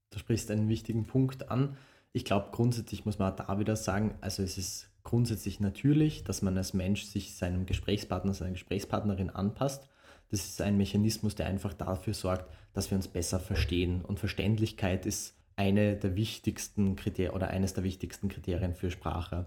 Du 0.10 0.20
sprichst 0.20 0.52
einen 0.52 0.70
wichtigen 0.70 1.06
Punkt 1.06 1.50
an. 1.50 1.78
Ich 2.12 2.26
glaube, 2.26 2.50
grundsätzlich 2.52 3.06
muss 3.06 3.18
man 3.18 3.36
da 3.36 3.60
wieder 3.60 3.76
sagen, 3.76 4.16
also 4.22 4.44
es 4.44 4.58
ist 4.58 4.90
grundsätzlich 5.04 5.60
natürlich, 5.60 6.24
dass 6.24 6.42
man 6.42 6.58
als 6.58 6.74
Mensch 6.74 7.04
sich 7.04 7.36
seinem 7.36 7.66
Gesprächspartner, 7.66 8.34
seiner 8.34 8.52
Gesprächspartnerin 8.52 9.30
anpasst. 9.30 9.90
Das 10.34 10.46
ist 10.46 10.62
ein 10.64 10.78
Mechanismus, 10.78 11.36
der 11.36 11.46
einfach 11.46 11.76
dafür 11.76 12.16
sorgt, 12.16 12.52
dass 12.74 12.90
wir 12.90 12.96
uns 12.96 13.08
besser 13.08 13.40
verstehen. 13.40 14.02
Und 14.02 14.20
Verständlichkeit 14.20 15.06
ist 15.06 15.36
eine 15.56 15.96
der 15.96 16.16
wichtigsten 16.16 16.96
Kriterien 16.96 17.36
oder 17.36 17.52
eines 17.52 17.76
der 17.76 17.84
wichtigsten 17.84 18.30
Kriterien 18.30 18.74
für 18.74 18.90
Sprache. 18.90 19.46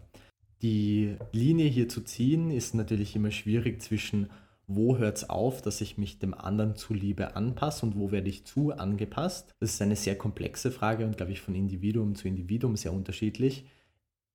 Die 0.63 1.17
Linie 1.33 1.67
hier 1.67 1.89
zu 1.89 2.03
ziehen 2.03 2.53
ist 2.53 2.77
natürlich 2.77 3.17
immer 3.17 3.33
schwierig 3.33 3.83
zwischen 3.83 4.31
wo 4.69 4.97
hört 4.97 5.17
es 5.17 5.29
auf, 5.29 5.61
dass 5.61 5.81
ich 5.81 5.99
mich 5.99 6.21
dem 6.21 6.35
anderen 6.35 6.77
zuliebe 6.77 7.35
anpasse 7.35 7.85
und 7.85 7.97
wo 7.97 8.13
werde 8.13 8.29
ich 8.29 8.45
zu 8.45 8.73
angepasst. 8.73 9.57
Das 9.59 9.75
ist 9.75 9.83
eine 9.83 9.97
sehr 9.97 10.17
komplexe 10.17 10.71
Frage 10.71 11.05
und 11.05 11.17
glaube 11.17 11.33
ich 11.33 11.41
von 11.41 11.57
Individuum 11.57 12.15
zu 12.15 12.29
Individuum 12.29 12.77
sehr 12.77 12.93
unterschiedlich. 12.93 13.65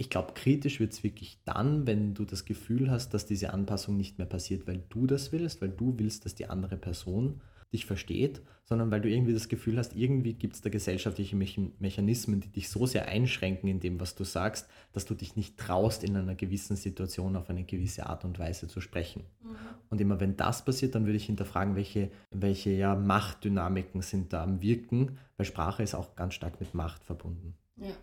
Ich 0.01 0.09
glaube, 0.09 0.33
kritisch 0.33 0.79
wird 0.79 0.93
es 0.93 1.03
wirklich 1.03 1.37
dann, 1.45 1.85
wenn 1.85 2.15
du 2.15 2.25
das 2.25 2.45
Gefühl 2.45 2.89
hast, 2.89 3.13
dass 3.13 3.27
diese 3.27 3.53
Anpassung 3.53 3.97
nicht 3.97 4.17
mehr 4.17 4.25
passiert, 4.25 4.65
weil 4.65 4.81
du 4.89 5.05
das 5.05 5.31
willst, 5.31 5.61
weil 5.61 5.69
du 5.69 5.93
willst, 5.99 6.25
dass 6.25 6.33
die 6.33 6.47
andere 6.47 6.75
Person 6.75 7.39
dich 7.71 7.85
versteht, 7.85 8.41
sondern 8.65 8.89
weil 8.89 9.01
du 9.01 9.11
irgendwie 9.11 9.35
das 9.35 9.47
Gefühl 9.47 9.77
hast, 9.77 9.95
irgendwie 9.95 10.33
gibt 10.33 10.55
es 10.55 10.61
da 10.61 10.71
gesellschaftliche 10.71 11.35
Mechanismen, 11.35 12.39
die 12.39 12.47
dich 12.47 12.69
so 12.69 12.87
sehr 12.87 13.09
einschränken 13.09 13.69
in 13.69 13.79
dem, 13.79 13.99
was 13.99 14.15
du 14.15 14.23
sagst, 14.23 14.67
dass 14.91 15.05
du 15.05 15.13
dich 15.13 15.35
nicht 15.35 15.59
traust, 15.59 16.03
in 16.03 16.17
einer 16.17 16.33
gewissen 16.33 16.75
Situation 16.75 17.35
auf 17.35 17.51
eine 17.51 17.63
gewisse 17.63 18.07
Art 18.07 18.25
und 18.25 18.39
Weise 18.39 18.67
zu 18.67 18.81
sprechen. 18.81 19.25
Mhm. 19.43 19.55
Und 19.91 20.01
immer 20.01 20.19
wenn 20.19 20.35
das 20.35 20.65
passiert, 20.65 20.95
dann 20.95 21.05
würde 21.05 21.17
ich 21.17 21.27
hinterfragen, 21.27 21.75
welche, 21.75 22.09
welche 22.31 22.71
ja, 22.71 22.95
Machtdynamiken 22.95 24.01
sind 24.01 24.33
da 24.33 24.41
am 24.41 24.63
Wirken, 24.63 25.19
weil 25.37 25.45
Sprache 25.45 25.83
ist 25.83 25.93
auch 25.93 26.15
ganz 26.15 26.33
stark 26.33 26.59
mit 26.59 26.73
Macht 26.73 27.03
verbunden. 27.03 27.53
Ja. 27.77 27.93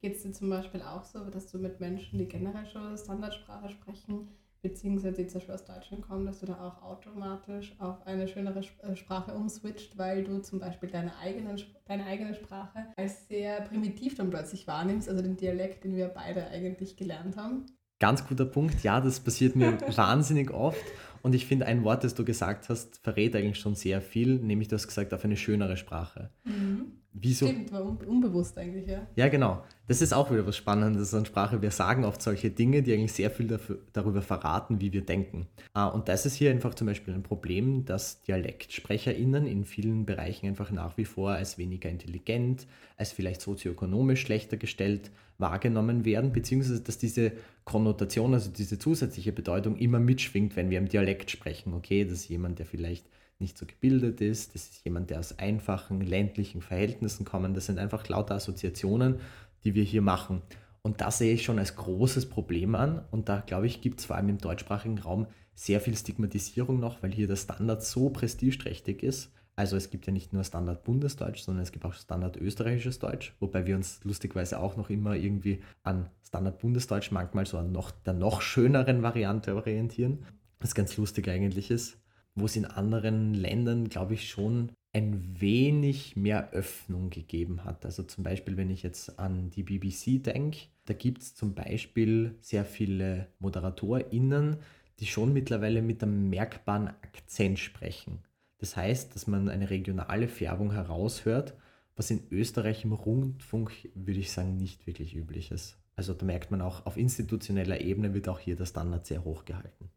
Geht 0.00 0.14
es 0.14 0.22
dir 0.22 0.32
zum 0.32 0.48
Beispiel 0.48 0.82
auch 0.82 1.02
so, 1.02 1.24
dass 1.24 1.50
du 1.50 1.58
mit 1.58 1.80
Menschen, 1.80 2.18
die 2.18 2.28
generell 2.28 2.66
schon 2.66 2.96
Standardsprache 2.96 3.68
sprechen, 3.68 4.28
beziehungsweise 4.62 5.16
die 5.16 5.26
zum 5.26 5.40
Beispiel 5.40 5.54
aus 5.54 5.64
Deutschland 5.64 6.02
kommen, 6.02 6.24
dass 6.24 6.38
du 6.38 6.46
da 6.46 6.68
auch 6.68 6.82
automatisch 6.82 7.74
auf 7.80 8.06
eine 8.06 8.28
schönere 8.28 8.60
äh, 8.82 8.94
Sprache 8.94 9.34
umswitcht, 9.34 9.98
weil 9.98 10.22
du 10.22 10.40
zum 10.40 10.60
Beispiel 10.60 10.88
deine 10.88 11.16
eigene, 11.18 11.56
deine 11.86 12.06
eigene 12.06 12.34
Sprache 12.34 12.86
als 12.96 13.26
sehr 13.26 13.60
primitiv 13.62 14.14
dann 14.14 14.30
plötzlich 14.30 14.68
wahrnimmst, 14.68 15.08
also 15.08 15.20
den 15.20 15.36
Dialekt, 15.36 15.82
den 15.82 15.96
wir 15.96 16.08
beide 16.08 16.46
eigentlich 16.48 16.96
gelernt 16.96 17.36
haben. 17.36 17.66
Ganz 18.00 18.24
guter 18.24 18.44
Punkt, 18.44 18.84
ja, 18.84 19.00
das 19.00 19.18
passiert 19.18 19.56
mir 19.56 19.78
wahnsinnig 19.96 20.52
oft. 20.52 20.84
Und 21.22 21.34
ich 21.34 21.46
finde, 21.46 21.66
ein 21.66 21.82
Wort, 21.82 22.04
das 22.04 22.14
du 22.14 22.24
gesagt 22.24 22.68
hast, 22.68 22.98
verrät 22.98 23.34
eigentlich 23.34 23.58
schon 23.58 23.74
sehr 23.74 24.00
viel, 24.00 24.38
nämlich 24.38 24.68
du 24.68 24.76
hast 24.76 24.86
gesagt, 24.86 25.12
auf 25.12 25.24
eine 25.24 25.36
schönere 25.36 25.76
Sprache. 25.76 26.30
Mhm. 26.44 26.97
Wieso? 27.12 27.46
Stimmt, 27.46 27.72
war 27.72 27.84
unbewusst 27.84 28.56
eigentlich, 28.58 28.86
ja. 28.86 29.06
Ja, 29.16 29.28
genau. 29.28 29.64
Das 29.86 30.02
ist 30.02 30.12
auch 30.12 30.30
wieder 30.30 30.46
was 30.46 30.56
Spannendes 30.56 31.14
an 31.14 31.24
Sprache. 31.24 31.62
Wir 31.62 31.70
sagen 31.70 32.04
oft 32.04 32.20
solche 32.22 32.50
Dinge, 32.50 32.82
die 32.82 32.92
eigentlich 32.92 33.12
sehr 33.12 33.30
viel 33.30 33.48
dafür, 33.48 33.78
darüber 33.92 34.22
verraten, 34.22 34.80
wie 34.80 34.92
wir 34.92 35.00
denken. 35.00 35.46
Ah, 35.72 35.86
und 35.86 36.08
das 36.08 36.26
ist 36.26 36.34
hier 36.34 36.50
einfach 36.50 36.74
zum 36.74 36.86
Beispiel 36.86 37.14
ein 37.14 37.22
Problem, 37.22 37.84
dass 37.84 38.20
DialektsprecherInnen 38.22 39.46
in 39.46 39.64
vielen 39.64 40.06
Bereichen 40.06 40.46
einfach 40.46 40.70
nach 40.70 40.96
wie 40.96 41.06
vor 41.06 41.32
als 41.32 41.58
weniger 41.58 41.88
intelligent, 41.88 42.66
als 42.96 43.12
vielleicht 43.12 43.40
sozioökonomisch 43.40 44.20
schlechter 44.20 44.56
gestellt 44.56 45.10
wahrgenommen 45.38 46.04
werden, 46.04 46.32
beziehungsweise 46.32 46.82
dass 46.82 46.98
diese 46.98 47.32
Konnotation, 47.64 48.34
also 48.34 48.50
diese 48.50 48.78
zusätzliche 48.78 49.32
Bedeutung 49.32 49.76
immer 49.76 50.00
mitschwingt, 50.00 50.56
wenn 50.56 50.68
wir 50.70 50.78
im 50.78 50.88
Dialekt 50.88 51.30
sprechen. 51.30 51.74
Okay, 51.74 52.04
das 52.04 52.14
ist 52.14 52.28
jemand, 52.28 52.58
der 52.58 52.66
vielleicht 52.66 53.06
nicht 53.38 53.56
so 53.56 53.66
gebildet 53.66 54.20
ist, 54.20 54.54
das 54.54 54.68
ist 54.68 54.84
jemand, 54.84 55.10
der 55.10 55.20
aus 55.20 55.38
einfachen 55.38 56.00
ländlichen 56.00 56.60
Verhältnissen 56.60 57.24
kommt. 57.24 57.56
Das 57.56 57.66
sind 57.66 57.78
einfach 57.78 58.08
lauter 58.08 58.34
Assoziationen, 58.34 59.20
die 59.64 59.74
wir 59.74 59.84
hier 59.84 60.02
machen. 60.02 60.42
Und 60.82 61.00
das 61.00 61.18
sehe 61.18 61.34
ich 61.34 61.44
schon 61.44 61.58
als 61.58 61.76
großes 61.76 62.28
Problem 62.28 62.74
an. 62.74 63.04
Und 63.10 63.28
da, 63.28 63.40
glaube 63.40 63.66
ich, 63.66 63.80
gibt 63.80 64.00
es 64.00 64.06
vor 64.06 64.16
allem 64.16 64.28
im 64.28 64.38
deutschsprachigen 64.38 64.98
Raum 64.98 65.26
sehr 65.54 65.80
viel 65.80 65.96
Stigmatisierung 65.96 66.78
noch, 66.80 67.02
weil 67.02 67.12
hier 67.12 67.26
der 67.26 67.36
Standard 67.36 67.84
so 67.84 68.10
prestigeträchtig 68.10 69.02
ist. 69.02 69.32
Also 69.56 69.76
es 69.76 69.90
gibt 69.90 70.06
ja 70.06 70.12
nicht 70.12 70.32
nur 70.32 70.44
Standard 70.44 70.84
Bundesdeutsch, 70.84 71.42
sondern 71.42 71.64
es 71.64 71.72
gibt 71.72 71.84
auch 71.84 71.92
Standard 71.92 72.36
österreichisches 72.36 73.00
Deutsch, 73.00 73.34
wobei 73.40 73.66
wir 73.66 73.74
uns 73.74 73.98
lustigweise 74.04 74.60
auch 74.60 74.76
noch 74.76 74.88
immer 74.88 75.16
irgendwie 75.16 75.60
an 75.82 76.10
Standard 76.24 76.60
Bundesdeutsch 76.60 77.10
manchmal 77.10 77.44
so 77.44 77.58
an 77.58 77.72
noch, 77.72 77.90
der 77.90 78.12
noch 78.12 78.40
schöneren 78.40 79.02
Variante 79.02 79.56
orientieren, 79.56 80.24
was 80.60 80.76
ganz 80.76 80.96
lustig 80.96 81.28
eigentlich 81.28 81.72
ist 81.72 81.98
wo 82.40 82.46
es 82.46 82.56
in 82.56 82.64
anderen 82.64 83.34
Ländern, 83.34 83.88
glaube 83.88 84.14
ich, 84.14 84.28
schon 84.28 84.72
ein 84.92 85.40
wenig 85.40 86.16
mehr 86.16 86.52
Öffnung 86.52 87.10
gegeben 87.10 87.64
hat. 87.64 87.84
Also 87.84 88.02
zum 88.02 88.24
Beispiel, 88.24 88.56
wenn 88.56 88.70
ich 88.70 88.82
jetzt 88.82 89.18
an 89.18 89.50
die 89.50 89.62
BBC 89.62 90.22
denke, 90.22 90.58
da 90.86 90.94
gibt 90.94 91.22
es 91.22 91.34
zum 91.34 91.54
Beispiel 91.54 92.34
sehr 92.40 92.64
viele 92.64 93.28
ModeratorInnen, 93.38 94.56
die 94.98 95.06
schon 95.06 95.32
mittlerweile 95.32 95.82
mit 95.82 96.02
einem 96.02 96.30
merkbaren 96.30 96.88
Akzent 96.88 97.58
sprechen. 97.58 98.20
Das 98.58 98.76
heißt, 98.76 99.14
dass 99.14 99.26
man 99.26 99.48
eine 99.48 99.70
regionale 99.70 100.26
Färbung 100.26 100.72
heraushört, 100.72 101.54
was 101.94 102.10
in 102.10 102.22
Österreich 102.30 102.84
im 102.84 102.92
Rundfunk, 102.92 103.72
würde 103.94 104.20
ich 104.20 104.32
sagen, 104.32 104.56
nicht 104.56 104.86
wirklich 104.86 105.14
üblich 105.14 105.50
ist. 105.50 105.78
Also 105.94 106.14
da 106.14 106.24
merkt 106.24 106.50
man 106.50 106.62
auch, 106.62 106.86
auf 106.86 106.96
institutioneller 106.96 107.80
Ebene 107.80 108.14
wird 108.14 108.28
auch 108.28 108.38
hier 108.38 108.56
der 108.56 108.66
Standard 108.66 109.06
sehr 109.06 109.24
hoch 109.24 109.44
gehalten. 109.44 109.90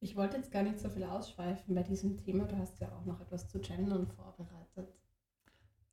Ich 0.00 0.16
wollte 0.16 0.36
jetzt 0.36 0.52
gar 0.52 0.62
nicht 0.62 0.78
so 0.78 0.88
viel 0.88 1.04
ausschweifen 1.04 1.74
bei 1.74 1.82
diesem 1.82 2.16
Thema. 2.16 2.44
Du 2.44 2.56
hast 2.56 2.80
ja 2.80 2.88
auch 2.92 3.06
noch 3.06 3.20
etwas 3.20 3.48
zu 3.48 3.58
Gendern 3.60 4.06
vorbereitet. 4.06 4.94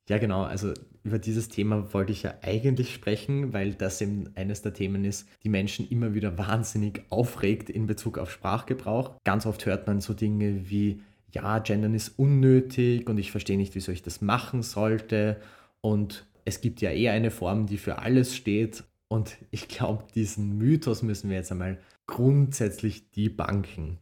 Ja, 0.10 0.18
genau. 0.18 0.44
Also 0.44 0.74
über 1.04 1.18
dieses 1.18 1.48
Thema 1.48 1.94
wollte 1.94 2.12
ich 2.12 2.24
ja 2.24 2.34
eigentlich 2.42 2.94
sprechen, 2.94 3.54
weil 3.54 3.74
das 3.74 4.02
eben 4.02 4.32
eines 4.36 4.62
der 4.62 4.74
Themen 4.74 5.06
ist, 5.06 5.28
die 5.44 5.50
Menschen 5.50 5.88
immer 5.88 6.14
wieder 6.14 6.38
wahnsinnig 6.38 7.04
aufregt 7.10 7.70
in 7.70 7.88
Bezug 7.88 8.18
auf 8.18 8.30
Sprachgebrauch. 8.30 9.16
Ganz 9.24 9.46
oft 9.46 9.66
hört 9.66 9.88
man 9.88 10.02
so 10.02 10.14
Dinge 10.14 10.70
wie, 10.70 11.02
ja, 11.32 11.60
Gendern 11.60 11.96
ist 11.96 12.20
unnötig 12.20 13.10
und 13.10 13.18
ich 13.18 13.32
verstehe 13.32 13.58
nicht, 13.58 13.76
wieso 13.76 13.94
ich 13.94 14.04
das 14.04 14.22
machen 14.22 14.62
sollte. 14.62 15.40
Und 15.80 16.28
es 16.44 16.60
gibt 16.60 16.82
ja 16.82 16.92
eher 16.92 17.14
eine 17.14 17.32
Form, 17.32 17.66
die 17.66 17.78
für 17.78 18.00
alles 18.00 18.36
steht. 18.36 18.84
Und 19.08 19.38
ich 19.52 19.70
glaube, 19.70 20.04
diesen 20.14 20.58
Mythos 20.58 21.02
müssen 21.02 21.30
wir 21.30 21.38
jetzt 21.38 21.52
einmal 21.52 21.78
grundsätzlich 22.06 23.12
debunken. 23.12 24.00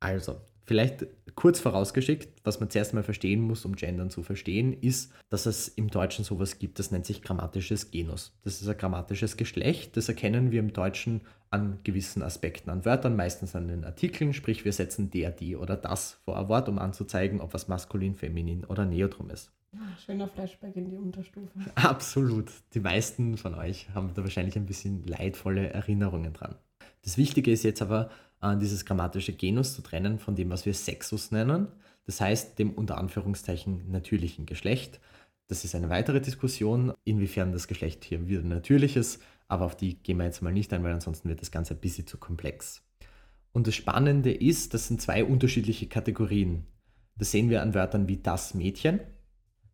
Also, 0.00 0.40
Vielleicht 0.64 1.06
kurz 1.34 1.58
vorausgeschickt, 1.58 2.40
was 2.44 2.60
man 2.60 2.70
zuerst 2.70 2.94
mal 2.94 3.02
verstehen 3.02 3.40
muss, 3.40 3.64
um 3.64 3.74
Gendern 3.74 4.10
zu 4.10 4.22
verstehen, 4.22 4.72
ist, 4.72 5.12
dass 5.28 5.46
es 5.46 5.66
im 5.66 5.88
Deutschen 5.88 6.24
sowas 6.24 6.58
gibt, 6.58 6.78
das 6.78 6.92
nennt 6.92 7.04
sich 7.04 7.20
grammatisches 7.20 7.90
Genus. 7.90 8.38
Das 8.44 8.62
ist 8.62 8.68
ein 8.68 8.76
grammatisches 8.76 9.36
Geschlecht, 9.36 9.96
das 9.96 10.08
erkennen 10.08 10.52
wir 10.52 10.60
im 10.60 10.72
Deutschen 10.72 11.22
an 11.50 11.80
gewissen 11.82 12.22
Aspekten, 12.22 12.70
an 12.70 12.84
Wörtern, 12.84 13.16
meistens 13.16 13.56
an 13.56 13.68
den 13.68 13.84
Artikeln, 13.84 14.32
sprich 14.32 14.64
wir 14.64 14.72
setzen 14.72 15.10
der, 15.10 15.30
die 15.30 15.56
oder 15.56 15.76
das 15.76 16.20
vor 16.24 16.38
ein 16.38 16.48
Wort, 16.48 16.68
um 16.68 16.78
anzuzeigen, 16.78 17.40
ob 17.40 17.54
was 17.54 17.66
maskulin, 17.66 18.14
feminin 18.14 18.64
oder 18.64 18.86
neutrum 18.86 19.30
ist. 19.30 19.50
Ah, 19.74 19.96
schöner 20.04 20.28
Flashback 20.28 20.76
in 20.76 20.90
die 20.90 20.96
Unterstufe. 20.96 21.58
Absolut. 21.74 22.50
Die 22.74 22.80
meisten 22.80 23.36
von 23.36 23.54
euch 23.54 23.88
haben 23.94 24.12
da 24.14 24.22
wahrscheinlich 24.22 24.56
ein 24.56 24.66
bisschen 24.66 25.02
leidvolle 25.04 25.70
Erinnerungen 25.70 26.32
dran. 26.34 26.54
Das 27.02 27.18
Wichtige 27.18 27.50
ist 27.50 27.64
jetzt 27.64 27.82
aber, 27.82 28.10
äh, 28.40 28.56
dieses 28.56 28.84
grammatische 28.84 29.32
Genus 29.32 29.74
zu 29.74 29.82
trennen 29.82 30.18
von 30.18 30.34
dem, 30.34 30.50
was 30.50 30.66
wir 30.66 30.74
Sexus 30.74 31.30
nennen, 31.30 31.68
das 32.04 32.20
heißt 32.20 32.58
dem 32.58 32.72
unter 32.72 32.98
Anführungszeichen 32.98 33.90
natürlichen 33.90 34.46
Geschlecht. 34.46 35.00
Das 35.48 35.64
ist 35.64 35.74
eine 35.74 35.90
weitere 35.90 36.20
Diskussion, 36.20 36.92
inwiefern 37.04 37.52
das 37.52 37.68
Geschlecht 37.68 38.04
hier 38.04 38.26
wieder 38.28 38.42
natürlich 38.42 38.96
ist, 38.96 39.22
aber 39.48 39.66
auf 39.66 39.76
die 39.76 40.02
gehen 40.02 40.16
wir 40.16 40.24
jetzt 40.24 40.42
mal 40.42 40.52
nicht 40.52 40.72
ein, 40.72 40.82
weil 40.82 40.92
ansonsten 40.92 41.28
wird 41.28 41.40
das 41.40 41.50
Ganze 41.50 41.74
ein 41.74 41.80
bisschen 41.80 42.06
zu 42.06 42.18
komplex. 42.18 42.82
Und 43.52 43.66
das 43.66 43.74
Spannende 43.74 44.32
ist, 44.32 44.72
das 44.72 44.88
sind 44.88 45.02
zwei 45.02 45.24
unterschiedliche 45.24 45.86
Kategorien. 45.86 46.66
Das 47.16 47.30
sehen 47.30 47.50
wir 47.50 47.60
an 47.60 47.74
Wörtern 47.74 48.08
wie 48.08 48.16
das 48.16 48.54
Mädchen. 48.54 49.00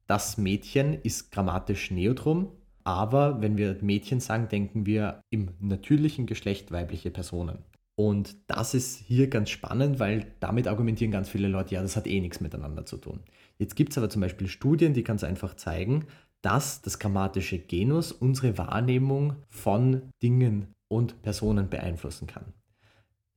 Das 0.07 0.37
Mädchen 0.37 0.95
ist 0.95 1.31
grammatisch 1.31 1.91
neutrum, 1.91 2.51
aber 2.89 3.43
wenn 3.43 3.59
wir 3.59 3.77
Mädchen 3.83 4.19
sagen, 4.19 4.49
denken 4.49 4.87
wir 4.87 5.21
im 5.29 5.51
natürlichen 5.61 6.25
Geschlecht 6.25 6.73
weibliche 6.73 7.11
Personen. 7.11 7.59
Und 7.97 8.35
das 8.47 8.73
ist 8.73 8.97
hier 8.97 9.29
ganz 9.29 9.51
spannend, 9.51 10.01
weil 10.01 10.25
damit 10.41 10.67
argumentieren 10.67 11.13
ganz 11.13 11.29
viele 11.29 11.49
Leute, 11.49 11.75
ja, 11.75 11.83
das 11.83 11.97
hat 11.97 12.07
eh 12.07 12.19
nichts 12.19 12.41
miteinander 12.41 12.87
zu 12.87 12.97
tun. 12.97 13.21
Jetzt 13.59 13.77
gibt 13.77 13.93
es 13.93 13.99
aber 13.99 14.09
zum 14.09 14.23
Beispiel 14.23 14.49
Studien, 14.49 14.95
die 14.95 15.05
ganz 15.05 15.23
einfach 15.23 15.55
zeigen, 15.55 16.07
dass 16.41 16.81
das 16.81 16.99
grammatische 16.99 17.59
Genus 17.59 18.11
unsere 18.11 18.57
Wahrnehmung 18.57 19.37
von 19.49 20.09
Dingen 20.23 20.69
und 20.89 21.21
Personen 21.21 21.69
beeinflussen 21.69 22.27
kann. 22.27 22.55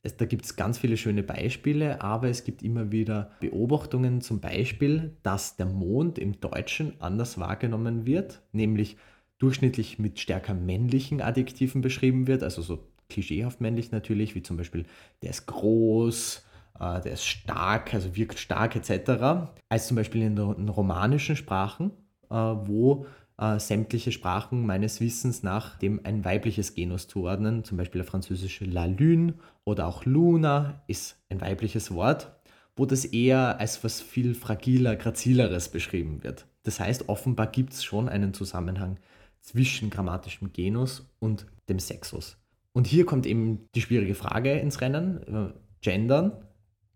Es, 0.00 0.16
da 0.16 0.24
gibt 0.24 0.46
es 0.46 0.56
ganz 0.56 0.78
viele 0.78 0.96
schöne 0.96 1.22
Beispiele, 1.22 2.00
aber 2.00 2.30
es 2.30 2.44
gibt 2.44 2.62
immer 2.62 2.90
wieder 2.90 3.32
Beobachtungen, 3.40 4.22
zum 4.22 4.40
Beispiel, 4.40 5.14
dass 5.22 5.56
der 5.56 5.66
Mond 5.66 6.18
im 6.18 6.40
Deutschen 6.40 6.98
anders 7.02 7.38
wahrgenommen 7.38 8.06
wird, 8.06 8.40
nämlich 8.52 8.96
durchschnittlich 9.42 9.98
mit 9.98 10.20
stärker 10.20 10.54
männlichen 10.54 11.20
Adjektiven 11.20 11.82
beschrieben 11.82 12.26
wird, 12.26 12.42
also 12.42 12.62
so 12.62 12.78
klischeehaft 13.08 13.60
männlich 13.60 13.90
natürlich, 13.90 14.34
wie 14.34 14.42
zum 14.42 14.56
Beispiel, 14.56 14.84
der 15.22 15.30
ist 15.30 15.46
groß, 15.46 16.44
äh, 16.78 17.00
der 17.00 17.12
ist 17.12 17.26
stark, 17.26 17.92
also 17.92 18.16
wirkt 18.16 18.38
stark 18.38 18.76
etc., 18.76 19.50
als 19.68 19.88
zum 19.88 19.96
Beispiel 19.96 20.22
in 20.22 20.36
den 20.36 20.68
romanischen 20.68 21.36
Sprachen, 21.36 21.90
äh, 22.30 22.34
wo 22.34 23.06
äh, 23.38 23.58
sämtliche 23.58 24.12
Sprachen 24.12 24.64
meines 24.64 25.00
Wissens 25.00 25.42
nach 25.42 25.76
dem 25.76 26.00
ein 26.04 26.24
weibliches 26.24 26.74
Genus 26.74 27.08
zuordnen, 27.08 27.64
zum 27.64 27.78
Beispiel 27.78 28.00
der 28.00 28.10
französische 28.10 28.64
La 28.64 28.84
Lune 28.84 29.34
oder 29.64 29.86
auch 29.88 30.04
Luna 30.04 30.82
ist 30.86 31.16
ein 31.28 31.40
weibliches 31.40 31.92
Wort, 31.92 32.32
wo 32.76 32.86
das 32.86 33.04
eher 33.04 33.58
als 33.60 33.82
was 33.84 34.00
viel 34.00 34.34
fragiler, 34.34 34.96
grazileres 34.96 35.68
beschrieben 35.68 36.22
wird. 36.22 36.46
Das 36.62 36.78
heißt, 36.78 37.08
offenbar 37.08 37.48
gibt 37.48 37.72
es 37.72 37.84
schon 37.84 38.08
einen 38.08 38.34
Zusammenhang 38.34 38.98
zwischen 39.42 39.90
grammatischem 39.90 40.52
Genus 40.52 41.12
und 41.18 41.46
dem 41.68 41.78
Sexus. 41.78 42.38
Und 42.72 42.86
hier 42.86 43.04
kommt 43.04 43.26
eben 43.26 43.68
die 43.74 43.82
schwierige 43.82 44.14
Frage 44.14 44.52
ins 44.54 44.80
Rennen. 44.80 45.22
Äh, 45.26 45.52
Gendern. 45.82 46.32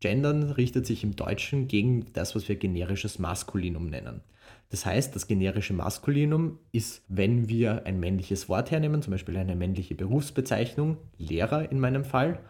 Gendern 0.00 0.44
richtet 0.44 0.86
sich 0.86 1.04
im 1.04 1.16
Deutschen 1.16 1.68
gegen 1.68 2.06
das, 2.12 2.34
was 2.34 2.48
wir 2.48 2.56
generisches 2.56 3.18
Maskulinum 3.18 3.86
nennen. 3.90 4.22
Das 4.68 4.86
heißt, 4.86 5.14
das 5.14 5.26
generische 5.26 5.74
Maskulinum 5.74 6.58
ist, 6.72 7.02
wenn 7.08 7.48
wir 7.48 7.84
ein 7.86 8.00
männliches 8.00 8.48
Wort 8.48 8.70
hernehmen, 8.70 9.02
zum 9.02 9.10
Beispiel 9.10 9.36
eine 9.36 9.56
männliche 9.56 9.94
Berufsbezeichnung, 9.94 10.98
Lehrer 11.18 11.70
in 11.70 11.80
meinem 11.80 12.04
Fall, 12.04 12.40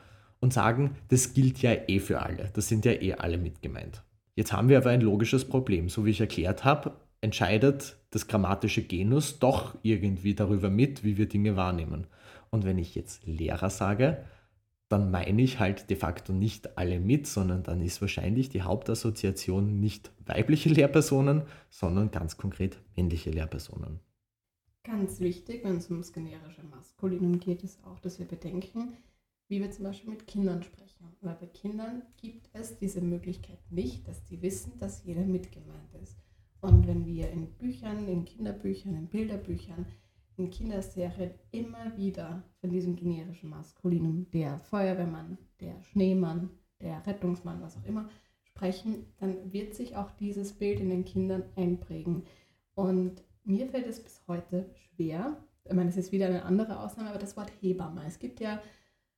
und 0.41 0.53
sagen, 0.53 0.97
das 1.09 1.35
gilt 1.35 1.63
ja 1.63 1.73
eh 1.89 1.99
für 1.99 2.21
alle, 2.21 2.51
das 2.53 2.69
sind 2.69 2.85
ja 2.85 2.93
eh 2.93 3.15
alle 3.15 3.39
mit 3.39 3.63
gemeint. 3.63 4.03
Jetzt 4.35 4.53
haben 4.53 4.69
wir 4.69 4.77
aber 4.77 4.91
ein 4.91 5.01
logisches 5.01 5.47
Problem. 5.47 5.89
So 5.89 6.05
wie 6.05 6.11
ich 6.11 6.21
erklärt 6.21 6.63
habe, 6.63 6.93
entscheidet 7.21 7.97
das 8.11 8.27
grammatische 8.27 8.83
Genus 8.83 9.39
doch 9.39 9.77
irgendwie 9.83 10.35
darüber 10.35 10.71
mit, 10.71 11.05
wie 11.05 11.17
wir 11.17 11.29
Dinge 11.29 11.57
wahrnehmen. 11.57 12.07
Und 12.51 12.65
wenn 12.65 12.79
ich 12.79 12.95
jetzt 12.95 13.27
Lehrer 13.27 13.71
sage, 13.71 14.25
dann 14.89 15.11
meine 15.11 15.43
ich 15.43 15.59
halt 15.59 15.91
de 15.91 15.97
facto 15.97 16.33
nicht 16.33 16.79
alle 16.79 17.01
mit, 17.01 17.27
sondern 17.27 17.63
dann 17.65 17.81
ist 17.81 18.01
wahrscheinlich 18.01 18.49
die 18.49 18.63
Hauptassoziation 18.63 19.81
nicht 19.81 20.13
weibliche 20.25 20.69
Lehrpersonen, 20.69 21.43
sondern 21.71 22.11
ganz 22.11 22.37
konkret 22.37 22.79
männliche 22.95 23.31
Lehrpersonen. 23.31 24.01
Ganz 24.85 25.19
wichtig, 25.19 25.65
wenn 25.65 25.79
es 25.79 25.91
ums 25.91 26.13
generische 26.13 26.63
Maskulinum 26.63 27.41
geht, 27.41 27.65
ist 27.65 27.83
auch, 27.85 27.99
dass 27.99 28.21
wir 28.21 28.27
bedenken, 28.27 28.97
wie 29.49 29.61
wir 29.61 29.71
zum 29.73 29.85
Beispiel 29.85 30.11
mit 30.11 30.29
Kindern 30.29 30.63
sprechen. 30.63 31.17
Weil 31.21 31.35
bei 31.35 31.47
Kindern 31.47 32.03
gibt 32.17 32.49
es 32.53 32.79
diese 32.79 33.01
Möglichkeit 33.01 33.59
nicht, 33.71 34.07
dass 34.07 34.25
die 34.25 34.41
wissen, 34.43 34.79
dass 34.79 35.05
jeder 35.05 35.25
mitgemeint 35.25 35.93
ist. 36.01 36.17
Und 36.61 36.87
wenn 36.87 37.07
wir 37.07 37.31
in 37.31 37.53
Büchern, 37.53 38.09
in 38.09 38.25
Kinderbüchern, 38.25 38.95
in 38.95 39.09
Bilderbüchern 39.09 39.87
in 40.37 40.51
Kinderserien 40.51 41.31
immer 41.51 41.97
wieder 41.97 42.43
von 42.61 42.71
diesem 42.71 42.97
generischen 42.97 43.49
Maskulinum, 43.49 44.31
der 44.33 44.59
Feuerwehrmann, 44.59 45.39
der 45.61 45.81
Schneemann, 45.83 46.51
der 46.81 47.07
Rettungsmann, 47.07 47.63
was 47.63 47.77
auch 47.77 47.85
immer, 47.85 48.09
sprechen, 48.43 49.07
dann 49.19 49.53
wird 49.53 49.75
sich 49.75 49.97
auch 49.97 50.11
dieses 50.13 50.53
Bild 50.53 50.81
in 50.81 50.91
den 50.91 51.05
Kindern 51.05 51.45
einprägen. 51.57 52.25
Und 52.75 53.23
mir 53.45 53.67
fällt 53.67 53.87
es 53.87 54.03
bis 54.03 54.23
heute 54.29 54.71
schwer, 54.75 55.43
ich 55.69 55.75
meine, 55.75 55.91
es 55.91 55.97
ist 55.97 56.13
wieder 56.13 56.27
eine 56.27 56.45
andere 56.45 56.79
Ausnahme, 56.79 57.11
aber 57.11 57.19
das 57.19 57.37
Wort 57.37 57.51
Hebamme. 57.61 58.05
Es 58.07 58.21
gibt 58.21 58.39
ja 58.39 58.63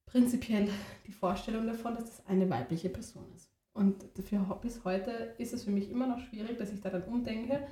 prinzipiell 0.06 0.68
die 1.06 1.12
Vorstellung 1.12 1.66
davon, 1.66 1.94
dass 1.94 2.04
das 2.04 2.26
eine 2.26 2.48
weibliche 2.48 2.88
Person 2.88 3.26
ist. 3.36 3.50
Und 3.72 4.04
dafür, 4.16 4.40
bis 4.60 4.84
heute 4.84 5.34
ist 5.38 5.52
es 5.52 5.64
für 5.64 5.70
mich 5.70 5.90
immer 5.90 6.06
noch 6.06 6.20
schwierig, 6.20 6.58
dass 6.58 6.72
ich 6.72 6.80
da 6.80 6.90
dann 6.90 7.04
umdenke. 7.04 7.66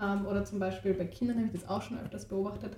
Ähm, 0.00 0.26
oder 0.26 0.44
zum 0.44 0.58
Beispiel 0.58 0.94
bei 0.94 1.04
Kindern 1.04 1.38
habe 1.38 1.46
ich 1.46 1.52
das 1.52 1.68
auch 1.68 1.82
schon 1.82 1.98
öfters 1.98 2.26
beobachtet, 2.26 2.76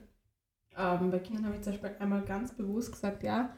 ähm, 0.76 1.10
bei 1.10 1.18
Kindern 1.18 1.46
habe 1.46 1.56
ich 1.56 1.62
zum 1.62 1.72
Beispiel 1.72 1.90
einmal 1.98 2.22
ganz 2.22 2.52
bewusst 2.52 2.92
gesagt, 2.92 3.22
ja, 3.22 3.50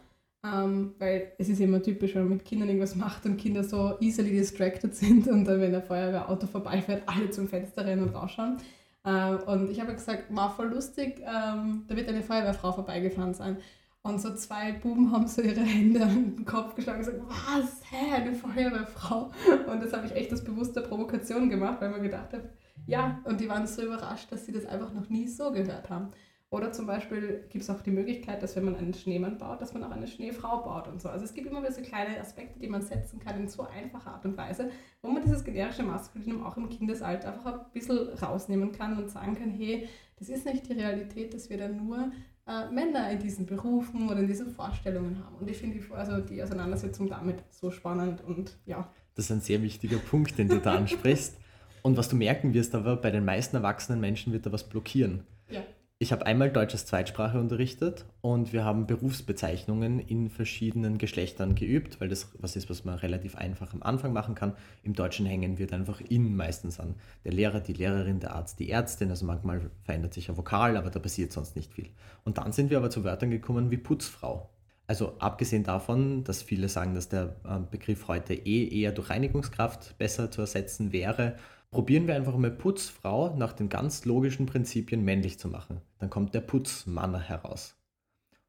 ähm, 0.44 0.94
weil 0.98 1.32
es 1.38 1.48
ist 1.48 1.60
immer 1.60 1.82
typisch, 1.82 2.14
wenn 2.14 2.22
man 2.24 2.34
mit 2.34 2.44
Kindern 2.44 2.68
irgendwas 2.68 2.94
macht 2.94 3.24
und 3.26 3.36
Kinder 3.36 3.64
so 3.64 3.96
easily 4.00 4.30
distracted 4.30 4.94
sind 4.94 5.26
und 5.28 5.44
dann, 5.44 5.60
wenn 5.60 5.72
der 5.72 5.82
Feuerwehrauto 5.82 6.46
vorbeifährt, 6.46 7.02
alle 7.06 7.30
zum 7.30 7.48
Fenster 7.48 7.84
rennen 7.84 8.02
und 8.08 8.14
rausschauen. 8.14 8.58
Ähm, 9.04 9.38
und 9.46 9.70
ich 9.70 9.80
habe 9.80 9.94
gesagt, 9.94 10.34
war 10.34 10.54
voll 10.54 10.68
lustig, 10.68 11.20
ähm, 11.20 11.84
da 11.88 11.96
wird 11.96 12.08
eine 12.08 12.22
Feuerwehrfrau 12.22 12.72
vorbeigefahren 12.72 13.34
sein. 13.34 13.56
Und 14.06 14.20
so 14.20 14.32
zwei 14.36 14.70
Buben 14.70 15.10
haben 15.10 15.26
so 15.26 15.42
ihre 15.42 15.62
Hände 15.62 16.00
an 16.00 16.36
den 16.36 16.44
Kopf 16.44 16.76
geschlagen 16.76 17.00
und 17.00 17.06
gesagt, 17.06 17.24
was, 17.28 17.80
hä, 17.90 18.12
eine 18.14 18.34
Feuerwehrfrau? 18.34 19.32
Und 19.66 19.82
das 19.82 19.92
habe 19.92 20.06
ich 20.06 20.14
echt 20.14 20.30
als 20.30 20.44
bewusste 20.44 20.80
Provokation 20.80 21.50
gemacht, 21.50 21.80
weil 21.80 21.90
man 21.90 22.02
gedacht 22.02 22.32
hat, 22.32 22.42
ja, 22.86 23.20
und 23.24 23.40
die 23.40 23.48
waren 23.48 23.66
so 23.66 23.82
überrascht, 23.82 24.30
dass 24.30 24.46
sie 24.46 24.52
das 24.52 24.64
einfach 24.64 24.92
noch 24.92 25.08
nie 25.08 25.26
so 25.26 25.50
gehört 25.50 25.90
haben. 25.90 26.12
Oder 26.50 26.70
zum 26.70 26.86
Beispiel 26.86 27.44
gibt 27.50 27.64
es 27.64 27.70
auch 27.70 27.80
die 27.80 27.90
Möglichkeit, 27.90 28.40
dass 28.44 28.54
wenn 28.54 28.66
man 28.66 28.76
einen 28.76 28.94
Schneemann 28.94 29.38
baut, 29.38 29.60
dass 29.60 29.74
man 29.74 29.82
auch 29.82 29.90
eine 29.90 30.06
Schneefrau 30.06 30.62
baut 30.62 30.86
und 30.86 31.02
so. 31.02 31.08
Also 31.08 31.24
es 31.24 31.34
gibt 31.34 31.48
immer 31.48 31.60
wieder 31.60 31.72
so 31.72 31.82
kleine 31.82 32.20
Aspekte, 32.20 32.60
die 32.60 32.68
man 32.68 32.82
setzen 32.82 33.18
kann 33.18 33.40
in 33.40 33.48
so 33.48 33.66
einfacher 33.66 34.12
Art 34.12 34.24
und 34.24 34.36
Weise, 34.36 34.70
wo 35.02 35.10
man 35.10 35.24
dieses 35.24 35.42
generische 35.42 35.82
Maskulinum 35.82 36.46
auch 36.46 36.56
im 36.56 36.68
Kindesalter 36.68 37.32
einfach 37.32 37.46
ein 37.46 37.72
bisschen 37.72 38.10
rausnehmen 38.22 38.70
kann 38.70 38.96
und 38.96 39.10
sagen 39.10 39.34
kann, 39.34 39.50
hey, 39.50 39.88
das 40.20 40.28
ist 40.28 40.46
nicht 40.46 40.68
die 40.68 40.74
Realität, 40.74 41.34
dass 41.34 41.50
wir 41.50 41.58
dann 41.58 41.84
nur 41.84 42.12
äh, 42.46 42.70
Männer 42.70 43.10
in 43.10 43.18
diesen 43.18 43.46
Berufen 43.46 44.08
oder 44.08 44.20
in 44.20 44.26
diesen 44.26 44.48
Vorstellungen 44.48 45.22
haben. 45.24 45.36
Und 45.36 45.50
ich 45.50 45.56
finde 45.56 45.78
die, 45.78 45.92
also 45.92 46.20
die 46.20 46.42
Auseinandersetzung 46.42 47.08
damit 47.08 47.42
so 47.50 47.70
spannend 47.70 48.22
und 48.24 48.56
ja. 48.66 48.90
Das 49.14 49.26
ist 49.26 49.30
ein 49.30 49.40
sehr 49.40 49.62
wichtiger 49.62 49.98
Punkt, 49.98 50.36
den 50.38 50.48
du 50.48 50.58
da 50.58 50.74
ansprichst. 50.74 51.36
Und 51.82 51.96
was 51.96 52.08
du 52.08 52.16
merken 52.16 52.52
wirst, 52.52 52.74
aber 52.74 52.96
bei 52.96 53.10
den 53.10 53.24
meisten 53.24 53.56
erwachsenen 53.56 54.00
Menschen 54.00 54.32
wird 54.32 54.44
da 54.44 54.52
was 54.52 54.68
blockieren. 54.68 55.22
Ja 55.48 55.62
ich 55.98 56.12
habe 56.12 56.26
einmal 56.26 56.50
Deutsch 56.50 56.74
als 56.74 56.84
Zweitsprache 56.84 57.40
unterrichtet 57.40 58.04
und 58.20 58.52
wir 58.52 58.66
haben 58.66 58.86
Berufsbezeichnungen 58.86 59.98
in 59.98 60.28
verschiedenen 60.28 60.98
Geschlechtern 60.98 61.54
geübt, 61.54 62.02
weil 62.02 62.10
das 62.10 62.28
was 62.38 62.54
ist, 62.54 62.68
was 62.68 62.84
man 62.84 62.98
relativ 62.98 63.34
einfach 63.36 63.72
am 63.72 63.82
Anfang 63.82 64.12
machen 64.12 64.34
kann. 64.34 64.52
Im 64.82 64.92
Deutschen 64.92 65.24
hängen 65.24 65.56
wird 65.58 65.72
einfach 65.72 66.02
in 66.02 66.36
meistens 66.36 66.80
an. 66.80 66.96
Der 67.24 67.32
Lehrer, 67.32 67.60
die 67.60 67.72
Lehrerin, 67.72 68.20
der 68.20 68.34
Arzt, 68.34 68.58
die 68.58 68.70
Ärztin. 68.70 69.08
Also 69.08 69.24
manchmal 69.24 69.70
verändert 69.84 70.12
sich 70.12 70.28
ein 70.28 70.36
Vokal, 70.36 70.76
aber 70.76 70.90
da 70.90 70.98
passiert 70.98 71.32
sonst 71.32 71.56
nicht 71.56 71.72
viel. 71.72 71.88
Und 72.24 72.36
dann 72.36 72.52
sind 72.52 72.68
wir 72.68 72.76
aber 72.76 72.90
zu 72.90 73.02
Wörtern 73.02 73.30
gekommen 73.30 73.70
wie 73.70 73.78
Putzfrau. 73.78 74.50
Also 74.86 75.14
abgesehen 75.18 75.64
davon, 75.64 76.24
dass 76.24 76.42
viele 76.42 76.68
sagen, 76.68 76.94
dass 76.94 77.08
der 77.08 77.36
äh, 77.44 77.58
Begriff 77.70 78.06
heute 78.06 78.34
eh 78.34 78.68
eher 78.68 78.92
durch 78.92 79.08
Reinigungskraft 79.08 79.96
besser 79.96 80.30
zu 80.30 80.42
ersetzen 80.42 80.92
wäre 80.92 81.36
Probieren 81.76 82.06
wir 82.06 82.14
einfach 82.14 82.34
mal 82.38 82.50
Putzfrau 82.50 83.36
nach 83.36 83.52
den 83.52 83.68
ganz 83.68 84.06
logischen 84.06 84.46
Prinzipien 84.46 85.04
männlich 85.04 85.38
zu 85.38 85.48
machen. 85.48 85.82
Dann 85.98 86.08
kommt 86.08 86.32
der 86.32 86.40
Putzmann 86.40 87.20
heraus. 87.20 87.76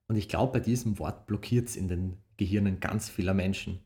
Und 0.08 0.16
ich 0.16 0.30
glaube, 0.30 0.54
bei 0.54 0.60
diesem 0.62 0.98
Wort 0.98 1.28
blockiert 1.28 1.68
es 1.68 1.76
in 1.76 1.90
den 1.90 2.20
Gehirnen 2.38 2.80
ganz 2.80 3.10
vieler 3.10 3.34
Menschen. 3.34 3.82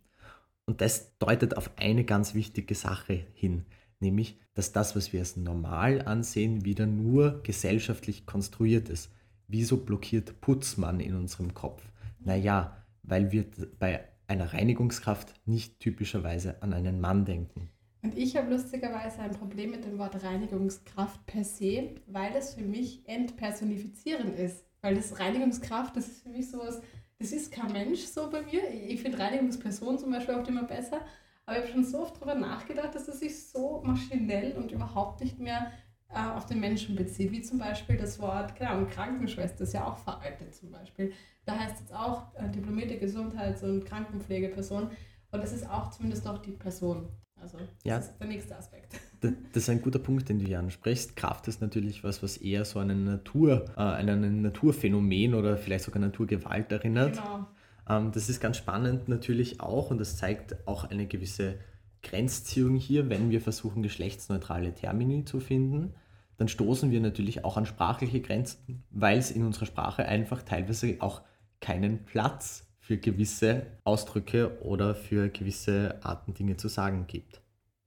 Und 0.66 0.80
das 0.80 1.18
deutet 1.18 1.58
auf 1.58 1.72
eine 1.78 2.04
ganz 2.04 2.36
wichtige 2.36 2.76
Sache 2.76 3.26
hin, 3.34 3.66
nämlich, 4.00 4.40
dass 4.54 4.74
das, 4.74 4.96
was 4.96 5.12
wir 5.12 5.22
als 5.22 5.38
normal 5.38 6.04
ansehen, 6.04 6.64
wieder 6.64 6.86
nur 6.86 7.42
gesellschaftlich 7.42 8.28
konstruiert 8.28 8.90
ist. 8.90 9.12
Wieso 9.48 9.78
blockiert 9.78 10.40
Putzmann 10.40 11.00
in 11.00 11.16
unserem 11.16 11.56
Kopf? 11.56 11.82
Naja, 12.20 12.78
weil 13.02 13.32
wir 13.32 13.46
bei 13.80 14.04
einer 14.28 14.54
Reinigungskraft 14.54 15.34
nicht 15.48 15.80
typischerweise 15.80 16.62
an 16.62 16.74
einen 16.74 17.02
Mann 17.02 17.26
denken. 17.26 17.72
Und 18.04 18.18
ich 18.18 18.36
habe 18.36 18.50
lustigerweise 18.50 19.20
ein 19.20 19.32
Problem 19.32 19.72
mit 19.72 19.86
dem 19.86 20.00
Wort 20.00 20.24
Reinigungskraft 20.24 21.24
per 21.28 21.44
se, 21.44 21.96
weil 22.08 22.34
das 22.34 22.56
für 22.56 22.64
mich 22.64 23.08
entpersonifizierend 23.08 24.38
ist. 24.38 24.66
Weil 24.82 24.96
das 24.96 25.20
Reinigungskraft, 25.20 25.96
das 25.96 26.08
ist 26.08 26.24
für 26.24 26.30
mich 26.30 26.50
sowas, 26.50 26.82
das 27.20 27.32
ist 27.32 27.52
kein 27.52 27.72
Mensch 27.72 28.02
so 28.02 28.30
bei 28.32 28.42
mir. 28.42 28.68
Ich 28.72 29.02
finde 29.02 29.20
Reinigungsperson 29.20 30.00
zum 30.00 30.12
Beispiel 30.12 30.34
auch 30.34 30.48
immer 30.48 30.64
besser. 30.64 31.02
Aber 31.46 31.58
ich 31.58 31.64
habe 31.64 31.74
schon 31.74 31.84
so 31.84 32.00
oft 32.00 32.18
darüber 32.18 32.34
nachgedacht, 32.34 32.96
dass 32.96 33.08
es 33.08 33.20
sich 33.20 33.48
so 33.48 33.82
maschinell 33.86 34.54
und 34.54 34.72
überhaupt 34.72 35.22
nicht 35.22 35.38
mehr 35.38 35.72
äh, 36.10 36.20
auf 36.20 36.48
den 36.48 36.60
Menschen 36.60 36.96
bezieht. 36.96 37.32
Wie 37.32 37.42
zum 37.42 37.60
Beispiel 37.60 37.98
das 37.98 38.20
Wort, 38.20 38.56
genau, 38.56 38.86
Krankenschwester 38.86 39.64
ist 39.64 39.74
ja 39.74 39.86
auch 39.86 39.98
veraltet 39.98 40.56
zum 40.56 40.72
Beispiel. 40.72 41.14
Da 41.46 41.60
heißt 41.60 41.82
jetzt 41.82 41.94
auch 41.94 42.34
äh, 42.36 42.50
diplomierte 42.50 42.98
Gesundheits- 42.98 43.64
und 43.64 43.86
Krankenpflegeperson. 43.86 44.90
Und 45.32 45.44
das 45.44 45.54
ist 45.54 45.70
auch 45.70 45.92
zumindest 45.92 46.26
noch 46.26 46.40
die 46.40 46.52
Person. 46.52 47.08
Also 47.42 47.58
das 47.58 47.68
ja, 47.84 47.98
ist 47.98 48.14
der 48.20 48.28
nächste 48.28 48.58
Aspekt. 48.58 49.00
Das 49.22 49.64
ist 49.64 49.70
ein 49.70 49.84
guter 49.84 50.00
Punkt, 50.00 50.30
den 50.30 50.40
du 50.40 50.46
hier 50.46 50.58
ansprichst. 50.58 51.16
Kraft 51.16 51.48
ist 51.48 51.62
natürlich 51.62 52.04
was, 52.04 52.24
was 52.24 52.38
eher 52.38 52.66
so 52.66 52.80
an 52.80 52.90
eine 52.90 53.02
Natur, 53.02 53.66
äh, 53.78 53.80
an 53.80 54.10
ein 54.10 54.42
Naturphänomen 54.42 55.36
oder 55.36 55.58
vielleicht 55.58 55.84
sogar 55.84 56.02
Naturgewalt 56.02 56.72
erinnert. 56.72 57.18
Genau. 57.18 57.46
Ähm, 57.88 58.12
das 58.12 58.30
ist 58.30 58.40
ganz 58.40 58.58
spannend 58.58 59.10
natürlich 59.10 59.62
auch 59.62 59.92
und 59.92 60.00
das 60.00 60.18
zeigt 60.18 60.68
auch 60.68 60.86
eine 60.86 61.06
gewisse 61.06 61.60
Grenzziehung 62.02 62.76
hier, 62.78 63.10
wenn 63.10 63.30
wir 63.30 63.42
versuchen, 63.42 63.84
geschlechtsneutrale 63.84 64.74
Termini 64.74 65.24
zu 65.24 65.40
finden. 65.40 65.94
Dann 66.38 66.48
stoßen 66.48 66.90
wir 66.90 67.00
natürlich 67.00 67.46
auch 67.46 67.58
an 67.58 67.68
sprachliche 67.68 68.22
Grenzen, 68.22 68.84
weil 68.90 69.20
es 69.20 69.30
in 69.30 69.46
unserer 69.46 69.68
Sprache 69.68 70.06
einfach 70.06 70.42
teilweise 70.42 70.96
auch 71.00 71.22
keinen 71.60 72.06
Platz 72.06 72.68
für 72.82 72.98
gewisse 72.98 73.68
Ausdrücke 73.84 74.60
oder 74.64 74.96
für 74.96 75.30
gewisse 75.30 76.04
Arten 76.04 76.34
Dinge 76.34 76.58
zu 76.58 76.68
sagen 76.68 77.06
gibt. 77.08 77.42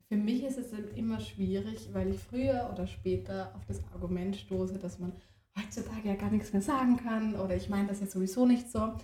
Für 0.08 0.16
mich 0.16 0.44
ist 0.44 0.56
es 0.56 0.72
immer 0.94 1.20
schwierig, 1.20 1.88
weil 1.92 2.10
ich 2.10 2.20
früher 2.20 2.70
oder 2.72 2.86
später 2.86 3.52
auf 3.56 3.64
das 3.66 3.82
Argument 3.92 4.36
stoße, 4.36 4.78
dass 4.78 5.00
man 5.00 5.12
heutzutage 5.58 6.08
ja 6.08 6.14
gar 6.14 6.30
nichts 6.30 6.52
mehr 6.52 6.62
sagen 6.62 6.96
kann 6.96 7.34
oder 7.34 7.56
ich 7.56 7.68
meine 7.68 7.88
das 7.88 8.00
jetzt 8.00 8.12
sowieso 8.12 8.46
nicht 8.46 8.70
so. 8.70 8.94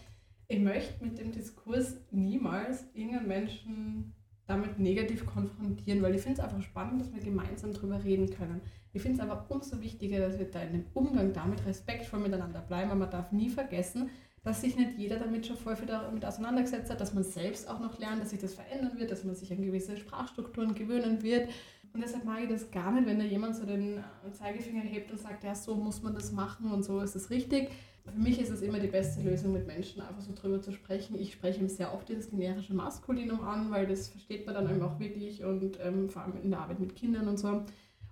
Ich 0.46 0.60
möchte 0.60 1.04
mit 1.04 1.18
dem 1.18 1.32
Diskurs 1.32 1.96
niemals 2.10 2.84
irgendeinen 2.94 3.28
Menschen 3.28 4.14
damit 4.46 4.78
negativ 4.78 5.26
konfrontieren, 5.26 6.02
weil 6.02 6.14
ich 6.14 6.22
finde 6.22 6.40
es 6.40 6.44
einfach 6.44 6.62
spannend, 6.62 7.00
dass 7.00 7.12
wir 7.12 7.20
gemeinsam 7.20 7.72
darüber 7.72 8.02
reden 8.02 8.30
können. 8.30 8.60
Ich 8.92 9.02
finde 9.02 9.22
es 9.22 9.28
aber 9.28 9.46
umso 9.48 9.80
wichtiger, 9.80 10.18
dass 10.18 10.38
wir 10.38 10.50
da 10.50 10.60
in 10.62 10.72
dem 10.72 10.84
Umgang 10.94 11.32
damit 11.32 11.64
respektvoll 11.64 12.20
miteinander 12.20 12.60
bleiben, 12.60 12.90
aber 12.90 13.00
man 13.00 13.10
darf 13.10 13.30
nie 13.30 13.48
vergessen, 13.48 14.10
dass 14.42 14.62
sich 14.62 14.76
nicht 14.76 14.96
jeder 14.96 15.18
damit 15.18 15.46
schon 15.46 15.56
voll 15.56 15.76
viel 15.76 15.86
damit 15.86 16.24
auseinandergesetzt 16.24 16.90
hat, 16.90 17.00
dass 17.00 17.12
man 17.12 17.24
selbst 17.24 17.68
auch 17.68 17.78
noch 17.78 17.98
lernt, 17.98 18.22
dass 18.22 18.30
sich 18.30 18.40
das 18.40 18.54
verändern 18.54 18.98
wird, 18.98 19.10
dass 19.10 19.24
man 19.24 19.34
sich 19.34 19.52
an 19.52 19.62
gewisse 19.62 19.96
Sprachstrukturen 19.96 20.74
gewöhnen 20.74 21.22
wird. 21.22 21.50
Und 21.92 22.02
deshalb 22.02 22.24
mag 22.24 22.42
ich 22.42 22.48
das 22.48 22.70
gar 22.70 22.92
nicht, 22.92 23.06
wenn 23.06 23.18
da 23.18 23.24
jemand 23.24 23.56
so 23.56 23.66
den 23.66 24.02
Zeigefinger 24.32 24.82
hebt 24.82 25.10
und 25.10 25.18
sagt, 25.18 25.44
ja, 25.44 25.54
so 25.54 25.74
muss 25.74 26.02
man 26.02 26.14
das 26.14 26.32
machen 26.32 26.70
und 26.70 26.84
so 26.84 27.00
ist 27.00 27.16
es 27.16 27.30
richtig. 27.30 27.70
Für 28.04 28.18
mich 28.18 28.40
ist 28.40 28.50
es 28.50 28.62
immer 28.62 28.78
die 28.78 28.88
beste 28.88 29.22
Lösung, 29.22 29.52
mit 29.52 29.66
Menschen 29.66 30.00
einfach 30.00 30.22
so 30.22 30.32
drüber 30.32 30.62
zu 30.62 30.72
sprechen. 30.72 31.18
Ich 31.18 31.32
spreche 31.32 31.60
ihm 31.60 31.68
sehr 31.68 31.92
oft 31.92 32.08
dieses 32.08 32.30
generische 32.30 32.74
Maskulinum 32.74 33.42
an, 33.42 33.70
weil 33.70 33.86
das 33.86 34.08
versteht 34.08 34.46
man 34.46 34.54
dann 34.54 34.70
eben 34.70 34.82
auch 34.82 34.98
wirklich 34.98 35.44
und 35.44 35.78
ähm, 35.82 36.08
vor 36.08 36.22
allem 36.22 36.40
in 36.42 36.50
der 36.50 36.60
Arbeit 36.60 36.80
mit 36.80 36.96
Kindern 36.96 37.28
und 37.28 37.38
so. 37.38 37.62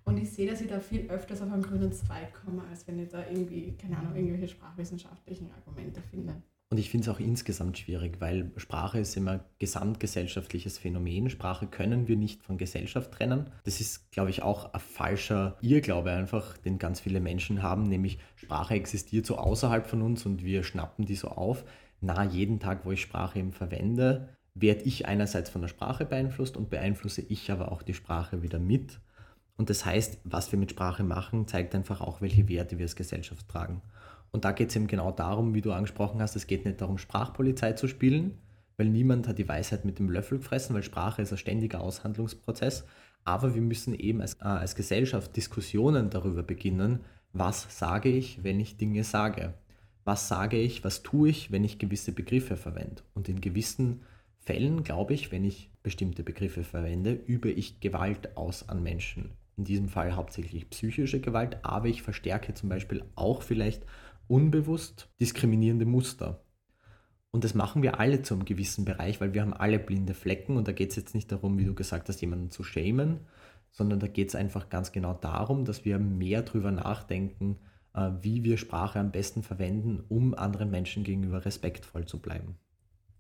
Und 0.09 0.17
ich 0.17 0.31
sehe, 0.31 0.51
dass 0.51 0.63
ich 0.63 0.69
da 0.69 0.81
viel 0.81 1.07
öfters 1.11 1.43
auf 1.43 1.53
einen 1.53 1.63
grünen 1.63 1.93
Zweig 1.93 2.33
komme, 2.33 2.63
als 2.71 2.89
wenn 2.89 2.99
ich 2.99 3.11
da 3.11 3.27
irgendwie, 3.31 3.75
keine 3.77 3.99
Ahnung, 3.99 4.17
irgendwelche 4.17 4.49
sprachwissenschaftlichen 4.49 5.51
Argumente 5.51 6.01
finde. 6.01 6.35
Und 6.71 6.79
ich 6.79 6.89
finde 6.89 7.11
es 7.11 7.15
auch 7.15 7.21
insgesamt 7.21 7.77
schwierig, 7.77 8.19
weil 8.19 8.51
Sprache 8.57 9.01
ist 9.01 9.15
immer 9.19 9.45
gesamtgesellschaftliches 9.59 10.79
Phänomen. 10.79 11.29
Sprache 11.29 11.67
können 11.67 12.09
wir 12.09 12.17
nicht 12.17 12.43
von 12.43 12.57
Gesellschaft 12.57 13.13
trennen. 13.13 13.51
Das 13.65 13.83
ist, 13.83 14.11
glaube 14.11 14.31
ich, 14.31 14.43
auch 14.43 14.73
ein 14.73 14.81
falscher 14.81 15.59
Irrglaube 15.61 16.11
einfach, 16.11 16.57
den 16.57 16.79
ganz 16.79 17.01
viele 17.01 17.21
Menschen 17.21 17.63
haben, 17.63 17.83
nämlich 17.83 18.19
Sprache 18.37 18.75
existiert 18.75 19.27
so 19.27 19.37
außerhalb 19.37 19.87
von 19.87 20.01
uns 20.01 20.25
und 20.25 20.43
wir 20.43 20.65
schnappen 20.65 21.05
die 21.05 21.17
so 21.17 21.29
auf. 21.29 21.67
Na, 22.01 22.25
jeden 22.25 22.61
Tag, 22.61 22.87
wo 22.87 22.93
ich 22.93 23.03
Sprache 23.03 23.41
eben 23.41 23.53
verwende, 23.53 24.31
werde 24.55 24.85
ich 24.85 25.07
einerseits 25.07 25.51
von 25.51 25.61
der 25.61 25.69
Sprache 25.69 26.07
beeinflusst 26.07 26.57
und 26.57 26.71
beeinflusse 26.71 27.21
ich 27.21 27.51
aber 27.51 27.73
auch 27.73 27.83
die 27.83 27.95
Sprache 27.95 28.43
wieder 28.43 28.59
mit. 28.59 29.01
Und 29.59 29.71
das 29.71 29.85
heißt, 29.85 30.21
was 30.23 30.53
wir 30.53 30.59
mit 30.59 30.71
Sprache 30.71 31.03
machen, 31.03 31.49
zeigt 31.49 31.75
einfach 31.75 32.01
auch, 32.01 32.21
welche 32.21 32.49
Werte 32.49 32.79
wir 32.79 32.85
als 32.85 32.95
Gesellschaft 32.95 33.49
tragen. 33.49 33.83
Und 34.31 34.45
da 34.45 34.53
geht 34.53 34.71
es 34.71 34.77
eben 34.77 34.87
genau 34.87 35.11
darum, 35.11 35.53
wie 35.53 35.61
du 35.61 35.73
angesprochen 35.73 36.23
hast, 36.23 36.37
es 36.37 36.47
geht 36.47 36.65
nicht 36.65 36.81
darum, 36.81 36.97
Sprachpolizei 36.97 37.73
zu 37.73 37.89
spielen, 37.89 38.39
weil 38.77 38.89
niemand 38.89 39.27
hat 39.27 39.39
die 39.39 39.49
Weisheit 39.49 39.85
mit 39.85 39.99
dem 39.99 40.11
Löffel 40.11 40.39
gefressen, 40.39 40.77
weil 40.77 40.85
Sprache 40.85 41.23
ist 41.23 41.33
ein 41.33 41.39
ständiger 41.39 41.81
Aushandlungsprozess. 41.81 42.85
Aber 43.25 43.57
wir 43.57 43.61
müssen 43.63 43.95
eben 43.95 44.21
als, 44.21 44.35
äh, 44.35 44.45
als 44.45 44.77
Gesellschaft 44.77 45.37
Diskussionen 45.37 46.09
darüber 46.09 46.45
beginnen, 46.45 47.01
was 47.33 47.67
sage 47.77 48.11
ich, 48.11 48.45
wenn 48.45 48.61
ich 48.61 48.77
Dinge 48.77 49.03
sage. 49.03 49.55
Was 50.05 50.29
sage 50.29 50.57
ich, 50.57 50.85
was 50.85 51.03
tue 51.03 51.31
ich, 51.31 51.51
wenn 51.51 51.65
ich 51.65 51.81
gewisse 51.81 52.13
Begriffe 52.13 52.57
verwende. 52.57 53.03
Und 53.15 53.29
in 53.29 53.41
gewissen 53.41 54.03
Fällen, 54.39 54.85
glaube 54.85 55.15
ich, 55.15 55.33
wenn 55.33 55.45
ich 55.45 55.71
bestimmte 55.83 56.23
Begriffe 56.23 56.63
verwende, 56.63 57.13
übe 57.13 57.51
ich 57.51 57.81
Gewalt 57.81 58.37
aus 58.37 58.69
an 58.69 58.83
Menschen 58.83 59.33
in 59.59 59.65
diesem 59.65 59.89
Fall 59.89 60.15
hauptsächlich 60.15 60.71
psychische 60.71 61.21
Gewalt, 61.21 61.59
aber 61.65 61.89
ich 61.89 62.03
verstärke 62.03 62.55
zum 62.55 62.69
Beispiel 62.69 63.05
auch 63.17 63.43
vielleicht 63.43 63.85
unbewusst 64.29 65.11
diskriminierende 65.21 65.85
Muster. 65.85 66.45
Und 67.31 67.45
das 67.45 67.55
machen 67.55 67.83
wir 67.83 68.01
alle 68.01 68.23
zu 68.23 68.35
einem 68.35 68.45
gewissen 68.45 68.85
Bereich, 68.85 69.21
weil 69.21 69.35
wir 69.35 69.43
haben 69.43 69.53
alle 69.53 69.79
blinde 69.79 70.15
Flecken 70.15 70.57
und 70.57 70.67
da 70.67 70.73
geht 70.73 70.91
es 70.91 70.97
jetzt 70.97 71.15
nicht 71.15 71.31
darum, 71.31 71.59
wie 71.59 71.65
du 71.65 71.75
gesagt 71.75 72.09
hast, 72.09 72.21
jemanden 72.21 72.51
zu 72.51 72.63
schämen, 72.63 73.21
sondern 73.71 74.01
da 74.01 74.07
geht 74.07 74.29
es 74.29 74.35
einfach 74.35 74.71
ganz 74.71 74.93
genau 74.93 75.13
darum, 75.13 75.65
dass 75.65 75.85
wir 75.85 75.99
mehr 75.99 76.43
darüber 76.43 76.71
nachdenken, 76.71 77.59
äh, 77.95 78.11
wie 78.21 78.45
wir 78.45 78.57
Sprache 78.57 78.99
am 78.99 79.11
besten 79.11 79.43
verwenden, 79.43 80.03
um 80.09 80.35
anderen 80.35 80.71
Menschen 80.71 81.05
gegenüber 81.05 81.45
respektvoll 81.45 82.07
zu 82.07 82.19
bleiben. 82.21 82.57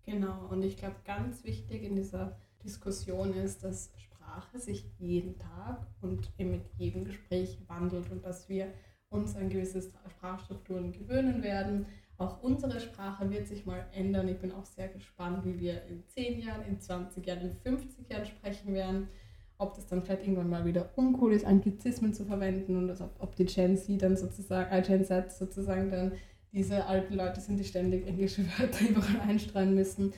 Genau, 0.07 0.47
und 0.49 0.63
ich 0.63 0.79
glaube, 0.79 0.97
ganz 1.05 1.45
wichtig 1.45 1.83
in 1.83 1.97
dieser 1.97 2.39
Diskussion 2.65 3.35
ist, 3.35 3.63
dass 3.63 3.93
Sprache 3.97 4.18
sich 4.55 4.85
jeden 4.99 5.39
Tag 5.39 5.87
und 6.01 6.31
mit 6.39 6.63
jedem 6.77 7.05
Gespräch 7.05 7.59
wandelt 7.67 8.11
und 8.11 8.25
dass 8.25 8.49
wir 8.49 8.73
uns 9.11 9.37
an 9.37 9.49
gewisse 9.49 9.83
Sprachstrukturen 10.09 10.93
gewöhnen 10.93 11.43
werden. 11.43 11.87
Auch 12.19 12.43
unsere 12.43 12.81
Sprache 12.81 13.31
wird 13.31 13.47
sich 13.47 13.65
mal 13.65 13.87
ändern. 13.93 14.29
Ich 14.29 14.39
bin 14.39 14.53
auch 14.53 14.67
sehr 14.67 14.89
gespannt, 14.89 15.45
wie 15.45 15.59
wir 15.61 15.85
in 15.85 16.03
10 16.09 16.41
Jahren, 16.41 16.65
in 16.67 16.81
20 16.81 17.25
Jahren, 17.25 17.43
in 17.43 17.55
50 17.55 18.11
Jahren 18.11 18.27
sprechen 18.27 18.75
werden. 18.75 19.09
Ob 19.57 19.75
das 19.75 19.87
dann 19.87 20.03
vielleicht 20.03 20.23
irgendwann 20.23 20.51
mal 20.51 20.65
wieder 20.65 20.91
uncool 20.97 21.33
ist, 21.33 21.45
Anglizismen 21.45 22.15
zu 22.15 22.25
verwenden 22.25 22.77
und 22.77 23.01
ob, 23.01 23.11
ob 23.19 23.37
die 23.37 23.45
Gen 23.45 23.77
Z 23.77 24.03
dann 24.03 24.17
sozusagen, 24.17 24.71
äh, 24.71 24.83
Gen 24.83 25.05
Z 25.05 25.33
sozusagen 25.33 25.91
dann 25.91 26.13
diese 26.53 26.87
alten 26.87 27.15
Leute 27.15 27.41
sind, 27.41 27.59
die 27.59 27.65
ständig 27.65 28.07
englische 28.07 28.45
Wörter 28.59 28.85
überall 28.89 29.21
einstreuen 29.29 29.75
müssen. 29.75 30.13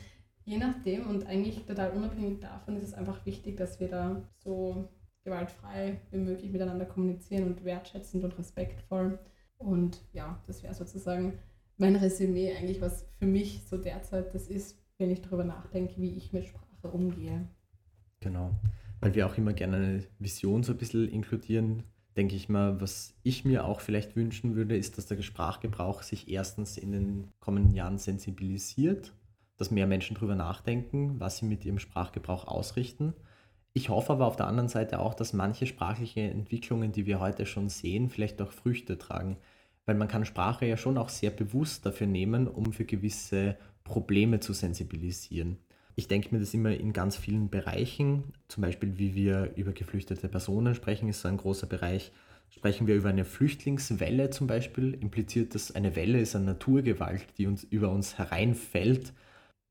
Je 0.50 0.58
nachdem 0.58 1.06
und 1.06 1.28
eigentlich 1.28 1.64
total 1.64 1.92
unabhängig 1.92 2.40
davon 2.40 2.74
ist 2.74 2.82
es 2.82 2.94
einfach 2.94 3.24
wichtig, 3.24 3.56
dass 3.56 3.78
wir 3.78 3.86
da 3.86 4.20
so 4.38 4.88
gewaltfrei 5.22 6.00
wie 6.10 6.18
möglich 6.18 6.50
miteinander 6.50 6.86
kommunizieren 6.86 7.44
und 7.44 7.64
wertschätzend 7.64 8.24
und 8.24 8.36
respektvoll. 8.36 9.20
Und 9.58 10.02
ja, 10.12 10.42
das 10.48 10.64
wäre 10.64 10.74
sozusagen 10.74 11.34
mein 11.76 11.94
Resümee 11.94 12.52
eigentlich, 12.52 12.80
was 12.80 13.06
für 13.20 13.26
mich 13.26 13.62
so 13.64 13.76
derzeit 13.76 14.34
das 14.34 14.48
ist, 14.48 14.76
wenn 14.98 15.12
ich 15.12 15.22
darüber 15.22 15.44
nachdenke, 15.44 16.00
wie 16.00 16.16
ich 16.16 16.32
mit 16.32 16.46
Sprache 16.46 16.88
umgehe. 16.90 17.46
Genau, 18.18 18.50
weil 18.98 19.14
wir 19.14 19.28
auch 19.28 19.38
immer 19.38 19.52
gerne 19.52 19.76
eine 19.76 20.02
Vision 20.18 20.64
so 20.64 20.72
ein 20.72 20.78
bisschen 20.78 21.08
inkludieren, 21.08 21.84
denke 22.16 22.34
ich 22.34 22.48
mal, 22.48 22.80
was 22.80 23.14
ich 23.22 23.44
mir 23.44 23.66
auch 23.66 23.80
vielleicht 23.80 24.16
wünschen 24.16 24.56
würde, 24.56 24.76
ist, 24.76 24.98
dass 24.98 25.06
der 25.06 25.22
Sprachgebrauch 25.22 26.02
sich 26.02 26.28
erstens 26.28 26.76
in 26.76 26.90
den 26.90 27.28
kommenden 27.38 27.72
Jahren 27.72 27.98
sensibilisiert 27.98 29.12
dass 29.60 29.70
mehr 29.70 29.86
Menschen 29.86 30.14
darüber 30.14 30.34
nachdenken, 30.34 31.20
was 31.20 31.36
sie 31.36 31.44
mit 31.44 31.66
ihrem 31.66 31.78
Sprachgebrauch 31.78 32.48
ausrichten. 32.48 33.12
Ich 33.74 33.90
hoffe 33.90 34.14
aber 34.14 34.26
auf 34.26 34.36
der 34.36 34.46
anderen 34.46 34.70
Seite 34.70 34.98
auch, 35.00 35.12
dass 35.12 35.34
manche 35.34 35.66
sprachliche 35.66 36.22
Entwicklungen, 36.22 36.92
die 36.92 37.04
wir 37.04 37.20
heute 37.20 37.44
schon 37.44 37.68
sehen, 37.68 38.08
vielleicht 38.08 38.40
auch 38.40 38.52
Früchte 38.52 38.96
tragen. 38.96 39.36
Weil 39.84 39.96
man 39.96 40.08
kann 40.08 40.24
Sprache 40.24 40.64
ja 40.64 40.78
schon 40.78 40.96
auch 40.96 41.10
sehr 41.10 41.30
bewusst 41.30 41.84
dafür 41.84 42.06
nehmen, 42.06 42.48
um 42.48 42.72
für 42.72 42.86
gewisse 42.86 43.58
Probleme 43.84 44.40
zu 44.40 44.54
sensibilisieren. 44.54 45.58
Ich 45.94 46.08
denke 46.08 46.34
mir 46.34 46.40
das 46.40 46.54
immer 46.54 46.70
in 46.70 46.94
ganz 46.94 47.18
vielen 47.18 47.50
Bereichen, 47.50 48.32
zum 48.48 48.62
Beispiel 48.62 48.96
wie 48.96 49.14
wir 49.14 49.52
über 49.56 49.72
geflüchtete 49.72 50.28
Personen 50.30 50.74
sprechen, 50.74 51.10
ist 51.10 51.20
so 51.20 51.28
ein 51.28 51.36
großer 51.36 51.66
Bereich. 51.66 52.12
Sprechen 52.48 52.86
wir 52.86 52.94
über 52.94 53.10
eine 53.10 53.26
Flüchtlingswelle 53.26 54.30
zum 54.30 54.46
Beispiel, 54.46 54.94
impliziert 54.94 55.54
das, 55.54 55.74
eine 55.74 55.96
Welle 55.96 56.18
ist 56.18 56.34
eine 56.34 56.46
Naturgewalt, 56.46 57.26
die 57.36 57.46
uns 57.46 57.62
über 57.62 57.90
uns 57.90 58.16
hereinfällt 58.16 59.12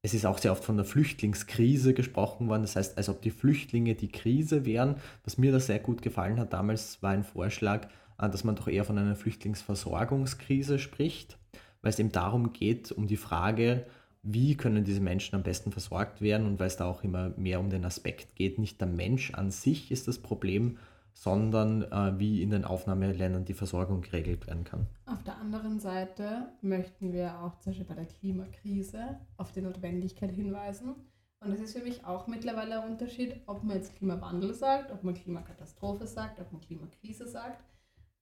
Es 0.02 0.14
ist 0.14 0.26
auch 0.26 0.38
sehr 0.38 0.54
oft 0.54 0.64
von 0.64 0.78
der 0.78 0.86
Flüchtlingskrise 0.86 1.94
gesprochen 1.94 2.48
worden. 2.48 2.62
Das 2.62 2.78
heißt, 2.78 2.98
als 2.98 3.10
ob 3.10 3.22
die 3.22 3.32
Flüchtlinge 3.32 3.96
die 3.96 4.12
Krise 4.12 4.66
wären. 4.66 4.96
Was 5.26 5.38
mir 5.38 5.52
da 5.52 5.60
sehr 5.60 5.80
gut 5.80 6.02
gefallen 6.02 6.40
hat 6.40 6.54
damals, 6.54 7.02
war 7.04 7.12
ein 7.12 7.26
Vorschlag, 7.26 7.88
äh, 8.18 8.30
dass 8.30 8.46
man 8.46 8.56
doch 8.56 8.68
eher 8.68 8.86
von 8.86 8.98
einer 8.98 9.16
Flüchtlingsversorgungskrise 9.16 10.80
spricht, 10.80 11.38
weil 11.82 11.90
es 11.90 12.00
eben 12.00 12.14
darum 12.14 12.54
geht, 12.54 12.94
um 12.94 13.08
die 13.08 13.18
Frage, 13.18 13.86
wie 14.24 14.56
können 14.56 14.84
diese 14.84 15.02
Menschen 15.02 15.36
am 15.36 15.44
besten 15.44 15.72
versorgt 15.72 16.22
werden 16.22 16.46
und 16.46 16.60
weil 16.60 16.68
es 16.68 16.78
da 16.78 16.86
auch 16.86 17.04
immer 17.04 17.30
mehr 17.38 17.60
um 17.60 17.70
den 17.70 17.86
Aspekt 17.86 18.36
geht, 18.36 18.60
nicht 18.60 18.80
der 18.80 18.88
Mensch 18.88 19.32
an 19.34 19.52
sich 19.52 19.92
ist 19.92 20.08
das 20.08 20.20
Problem, 20.20 20.78
sondern 21.20 21.82
äh, 21.82 22.18
wie 22.18 22.42
in 22.42 22.50
den 22.50 22.64
Aufnahmeländern 22.64 23.44
die 23.44 23.54
Versorgung 23.54 24.00
geregelt 24.00 24.48
werden 24.48 24.64
kann. 24.64 24.88
Auf 25.06 25.22
der 25.24 25.38
anderen 25.38 25.82
Seite 25.82 26.48
möchten 26.62 27.12
wir 27.12 27.42
auch 27.42 27.60
zum 27.60 27.72
Beispiel 27.72 27.88
bei 27.88 27.96
der 27.96 28.06
Klimakrise 28.06 29.20
auf 29.36 29.52
die 29.52 29.60
Notwendigkeit 29.60 30.32
hinweisen. 30.32 30.96
Und 31.42 31.52
es 31.52 31.60
ist 31.60 31.78
für 31.78 31.84
mich 31.84 32.06
auch 32.06 32.28
mittlerweile 32.28 32.82
ein 32.82 32.92
Unterschied, 32.92 33.36
ob 33.48 33.66
man 33.66 33.76
jetzt 33.76 33.98
Klimawandel 33.98 34.54
sagt, 34.54 34.94
ob 34.94 35.04
man 35.04 35.14
Klimakatastrophe 35.14 36.08
sagt, 36.08 36.40
ob 36.40 36.54
man 36.54 36.62
Klimakrise 36.62 37.28
sagt. 37.28 37.66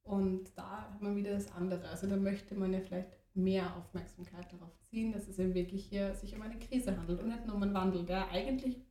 Und 0.01 0.57
da 0.57 0.89
hat 0.89 0.99
man 0.99 1.15
wieder 1.15 1.33
das 1.33 1.51
andere. 1.51 1.87
Also 1.89 2.07
da 2.07 2.15
möchte 2.15 2.55
man 2.55 2.73
ja 2.73 2.79
vielleicht 2.79 3.09
mehr 3.35 3.77
Aufmerksamkeit 3.77 4.51
darauf 4.51 4.75
ziehen, 4.89 5.11
dass 5.11 5.27
es 5.27 5.37
eben 5.37 5.53
wirklich 5.53 5.85
hier 5.85 6.15
sich 6.15 6.35
um 6.35 6.41
eine 6.41 6.57
Krise 6.57 6.97
handelt 6.97 7.21
und 7.21 7.27
nicht 7.27 7.45
nur 7.45 7.57
um 7.57 7.61
einen 7.61 7.75
Wandel, 7.75 8.05
der 8.05 8.31
eigentlich 8.31 8.81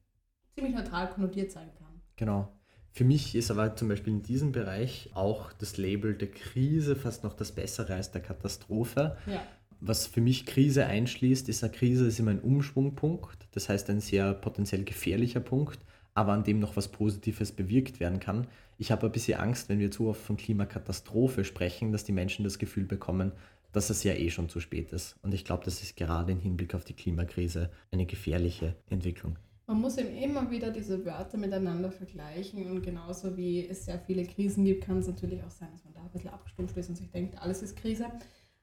ziemlich 0.54 0.76
neutral 0.76 1.10
konnotiert 1.10 1.50
sein 1.50 1.74
kann. 1.74 2.00
Genau. 2.14 2.52
Für 2.96 3.04
mich 3.04 3.34
ist 3.34 3.50
aber 3.50 3.76
zum 3.76 3.88
Beispiel 3.88 4.14
in 4.14 4.22
diesem 4.22 4.52
Bereich 4.52 5.10
auch 5.12 5.52
das 5.52 5.76
Label 5.76 6.14
der 6.14 6.30
Krise 6.30 6.96
fast 6.96 7.24
noch 7.24 7.34
das 7.34 7.52
Bessere 7.52 7.92
als 7.92 8.10
der 8.10 8.22
Katastrophe. 8.22 9.18
Ja. 9.26 9.42
Was 9.80 10.06
für 10.06 10.22
mich 10.22 10.46
Krise 10.46 10.86
einschließt, 10.86 11.50
ist 11.50 11.62
eine 11.62 11.74
Krise 11.74 12.06
ist 12.06 12.18
immer 12.18 12.30
ein 12.30 12.40
Umschwungpunkt, 12.40 13.48
das 13.52 13.68
heißt 13.68 13.90
ein 13.90 14.00
sehr 14.00 14.32
potenziell 14.32 14.82
gefährlicher 14.82 15.40
Punkt, 15.40 15.78
aber 16.14 16.32
an 16.32 16.42
dem 16.42 16.58
noch 16.58 16.74
was 16.78 16.88
Positives 16.88 17.52
bewirkt 17.52 18.00
werden 18.00 18.18
kann. 18.18 18.46
Ich 18.78 18.90
habe 18.90 19.04
ein 19.04 19.12
bisschen 19.12 19.40
Angst, 19.40 19.68
wenn 19.68 19.78
wir 19.78 19.90
zu 19.90 20.08
oft 20.08 20.22
von 20.22 20.38
Klimakatastrophe 20.38 21.44
sprechen, 21.44 21.92
dass 21.92 22.04
die 22.04 22.12
Menschen 22.12 22.44
das 22.44 22.58
Gefühl 22.58 22.86
bekommen, 22.86 23.32
dass 23.72 23.90
es 23.90 24.04
ja 24.04 24.14
eh 24.14 24.30
schon 24.30 24.48
zu 24.48 24.58
spät 24.58 24.94
ist. 24.94 25.16
Und 25.20 25.34
ich 25.34 25.44
glaube, 25.44 25.66
das 25.66 25.82
ist 25.82 25.98
gerade 25.98 26.32
im 26.32 26.40
Hinblick 26.40 26.74
auf 26.74 26.86
die 26.86 26.94
Klimakrise 26.94 27.70
eine 27.90 28.06
gefährliche 28.06 28.74
Entwicklung. 28.88 29.36
Man 29.68 29.80
muss 29.80 29.98
eben 29.98 30.16
immer 30.16 30.48
wieder 30.50 30.70
diese 30.70 31.04
Wörter 31.04 31.38
miteinander 31.38 31.90
vergleichen 31.90 32.70
und 32.70 32.82
genauso 32.82 33.36
wie 33.36 33.66
es 33.66 33.84
sehr 33.84 33.98
viele 33.98 34.24
Krisen 34.24 34.64
gibt, 34.64 34.84
kann 34.84 34.98
es 34.98 35.08
natürlich 35.08 35.42
auch 35.42 35.50
sein, 35.50 35.70
dass 35.72 35.84
man 35.84 35.92
da 35.92 36.02
ein 36.02 36.10
bisschen 36.12 36.30
abgestumpft 36.30 36.76
ist 36.76 36.88
und 36.88 36.94
sich 36.94 37.10
denkt, 37.10 37.36
alles 37.42 37.62
ist 37.62 37.76
Krise. 37.76 38.06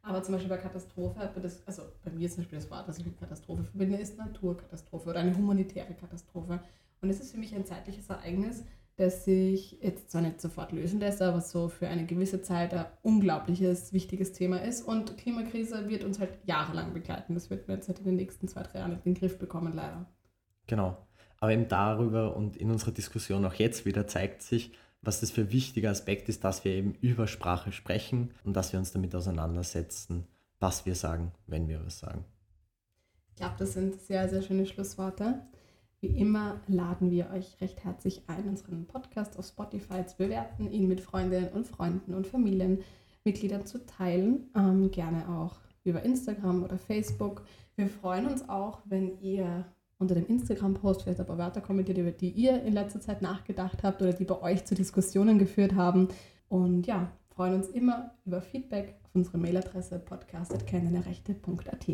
Aber 0.01 0.23
zum 0.23 0.33
Beispiel 0.33 0.49
bei 0.49 0.57
Katastrophe 0.57 1.19
hat 1.19 1.35
man 1.35 1.43
das, 1.43 1.65
also 1.67 1.83
bei 2.05 2.11
mir 2.11 2.29
zum 2.29 2.43
Beispiel 2.43 2.59
das 2.59 2.71
Wort, 2.71 2.87
das 2.87 2.99
ich 2.99 3.05
mit 3.05 3.19
Katastrophe 3.19 3.63
verbinde, 3.63 3.97
ist 3.97 4.17
Naturkatastrophe 4.17 5.09
oder 5.09 5.19
eine 5.19 5.35
humanitäre 5.35 5.93
Katastrophe. 5.93 6.61
Und 7.01 7.09
es 7.09 7.19
ist 7.19 7.33
für 7.33 7.37
mich 7.37 7.53
ein 7.53 7.65
zeitliches 7.65 8.09
Ereignis, 8.09 8.63
das 8.95 9.25
sich 9.25 9.79
jetzt 9.81 10.09
zwar 10.09 10.21
nicht 10.21 10.39
sofort 10.39 10.71
lösen 10.71 11.01
lässt, 11.01 11.21
aber 11.21 11.41
so 11.41 11.67
für 11.67 11.87
eine 11.89 12.05
gewisse 12.05 12.41
Zeit 12.41 12.73
ein 12.73 12.85
unglaubliches, 13.01 13.91
wichtiges 13.91 14.31
Thema 14.31 14.61
ist. 14.61 14.81
Und 14.83 15.17
Klimakrise 15.17 15.89
wird 15.89 16.05
uns 16.05 16.19
halt 16.19 16.31
jahrelang 16.45 16.93
begleiten. 16.93 17.33
Das 17.33 17.49
wird 17.49 17.67
man 17.67 17.77
jetzt 17.77 17.89
halt 17.89 17.99
in 17.99 18.05
den 18.05 18.15
nächsten 18.15 18.47
zwei, 18.47 18.63
drei 18.63 18.79
Jahren 18.79 18.93
in 18.93 19.01
den 19.01 19.15
Griff 19.15 19.37
bekommen, 19.37 19.73
leider. 19.73 20.05
Genau. 20.67 20.97
Aber 21.39 21.51
eben 21.51 21.67
darüber 21.67 22.35
und 22.35 22.55
in 22.55 22.71
unserer 22.71 22.91
Diskussion 22.91 23.45
auch 23.45 23.55
jetzt 23.55 23.85
wieder 23.85 24.07
zeigt 24.07 24.41
sich, 24.41 24.71
was 25.01 25.19
das 25.19 25.31
für 25.31 25.41
ein 25.41 25.51
wichtiger 25.51 25.91
Aspekt 25.91 26.29
ist, 26.29 26.43
dass 26.43 26.63
wir 26.63 26.71
eben 26.71 26.95
über 27.01 27.27
Sprache 27.27 27.71
sprechen 27.71 28.31
und 28.43 28.55
dass 28.55 28.71
wir 28.71 28.79
uns 28.79 28.91
damit 28.91 29.13
auseinandersetzen, 29.13 30.25
was 30.59 30.85
wir 30.85 30.95
sagen, 30.95 31.33
wenn 31.45 31.67
wir 31.67 31.85
was 31.85 31.99
sagen. 31.99 32.23
Ich 33.29 33.35
glaube, 33.35 33.55
das 33.59 33.73
sind 33.73 33.99
sehr, 33.99 34.29
sehr 34.29 34.41
schöne 34.41 34.65
Schlussworte. 34.65 35.41
Wie 35.99 36.07
immer 36.07 36.61
laden 36.67 37.11
wir 37.11 37.29
euch 37.31 37.59
recht 37.61 37.83
herzlich 37.83 38.23
ein, 38.27 38.47
unseren 38.47 38.85
Podcast 38.85 39.37
auf 39.39 39.45
Spotify 39.45 40.05
zu 40.05 40.17
bewerten, 40.17 40.71
ihn 40.71 40.87
mit 40.87 41.01
Freundinnen 41.01 41.49
und 41.49 41.65
Freunden 41.65 42.13
und 42.13 42.27
Familienmitgliedern 42.27 43.65
zu 43.65 43.85
teilen. 43.85 44.49
Ähm, 44.55 44.91
gerne 44.91 45.27
auch 45.29 45.55
über 45.83 46.03
Instagram 46.03 46.63
oder 46.63 46.77
Facebook. 46.77 47.43
Wir 47.75 47.87
freuen 47.87 48.27
uns 48.27 48.47
auch, 48.47 48.81
wenn 48.85 49.19
ihr 49.19 49.65
unter 49.97 50.15
dem 50.15 50.25
Instagram-Post 50.27 51.03
vielleicht 51.03 51.19
ein 51.19 51.25
paar 51.25 51.37
Wörter 51.37 51.61
kommentiert, 51.61 51.97
über 51.97 52.11
die 52.11 52.29
ihr 52.29 52.63
in 52.63 52.73
letzter 52.73 52.99
Zeit 52.99 53.21
nachgedacht 53.21 53.83
habt 53.83 54.01
oder 54.01 54.13
die 54.13 54.25
bei 54.25 54.41
euch 54.41 54.65
zu 54.65 54.75
Diskussionen 54.75 55.39
geführt 55.39 55.75
haben. 55.75 56.09
Und 56.49 56.87
ja, 56.87 57.11
freuen 57.29 57.55
uns 57.55 57.67
immer 57.67 58.15
über 58.25 58.41
Feedback 58.41 58.95
auf 59.03 59.15
unsere 59.15 59.37
Mailadresse 59.37 59.99
podcast.keinerechte.at. 59.99 61.87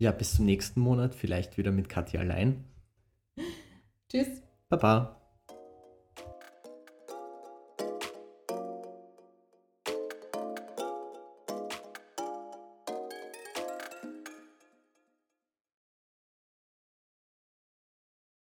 Ja, 0.00 0.12
bis 0.12 0.34
zum 0.34 0.44
nächsten 0.44 0.80
Monat, 0.80 1.14
vielleicht 1.14 1.58
wieder 1.58 1.72
mit 1.72 1.88
Katja 1.88 2.20
allein. 2.20 2.64
Tschüss. 4.08 4.42
Baba. 4.68 5.17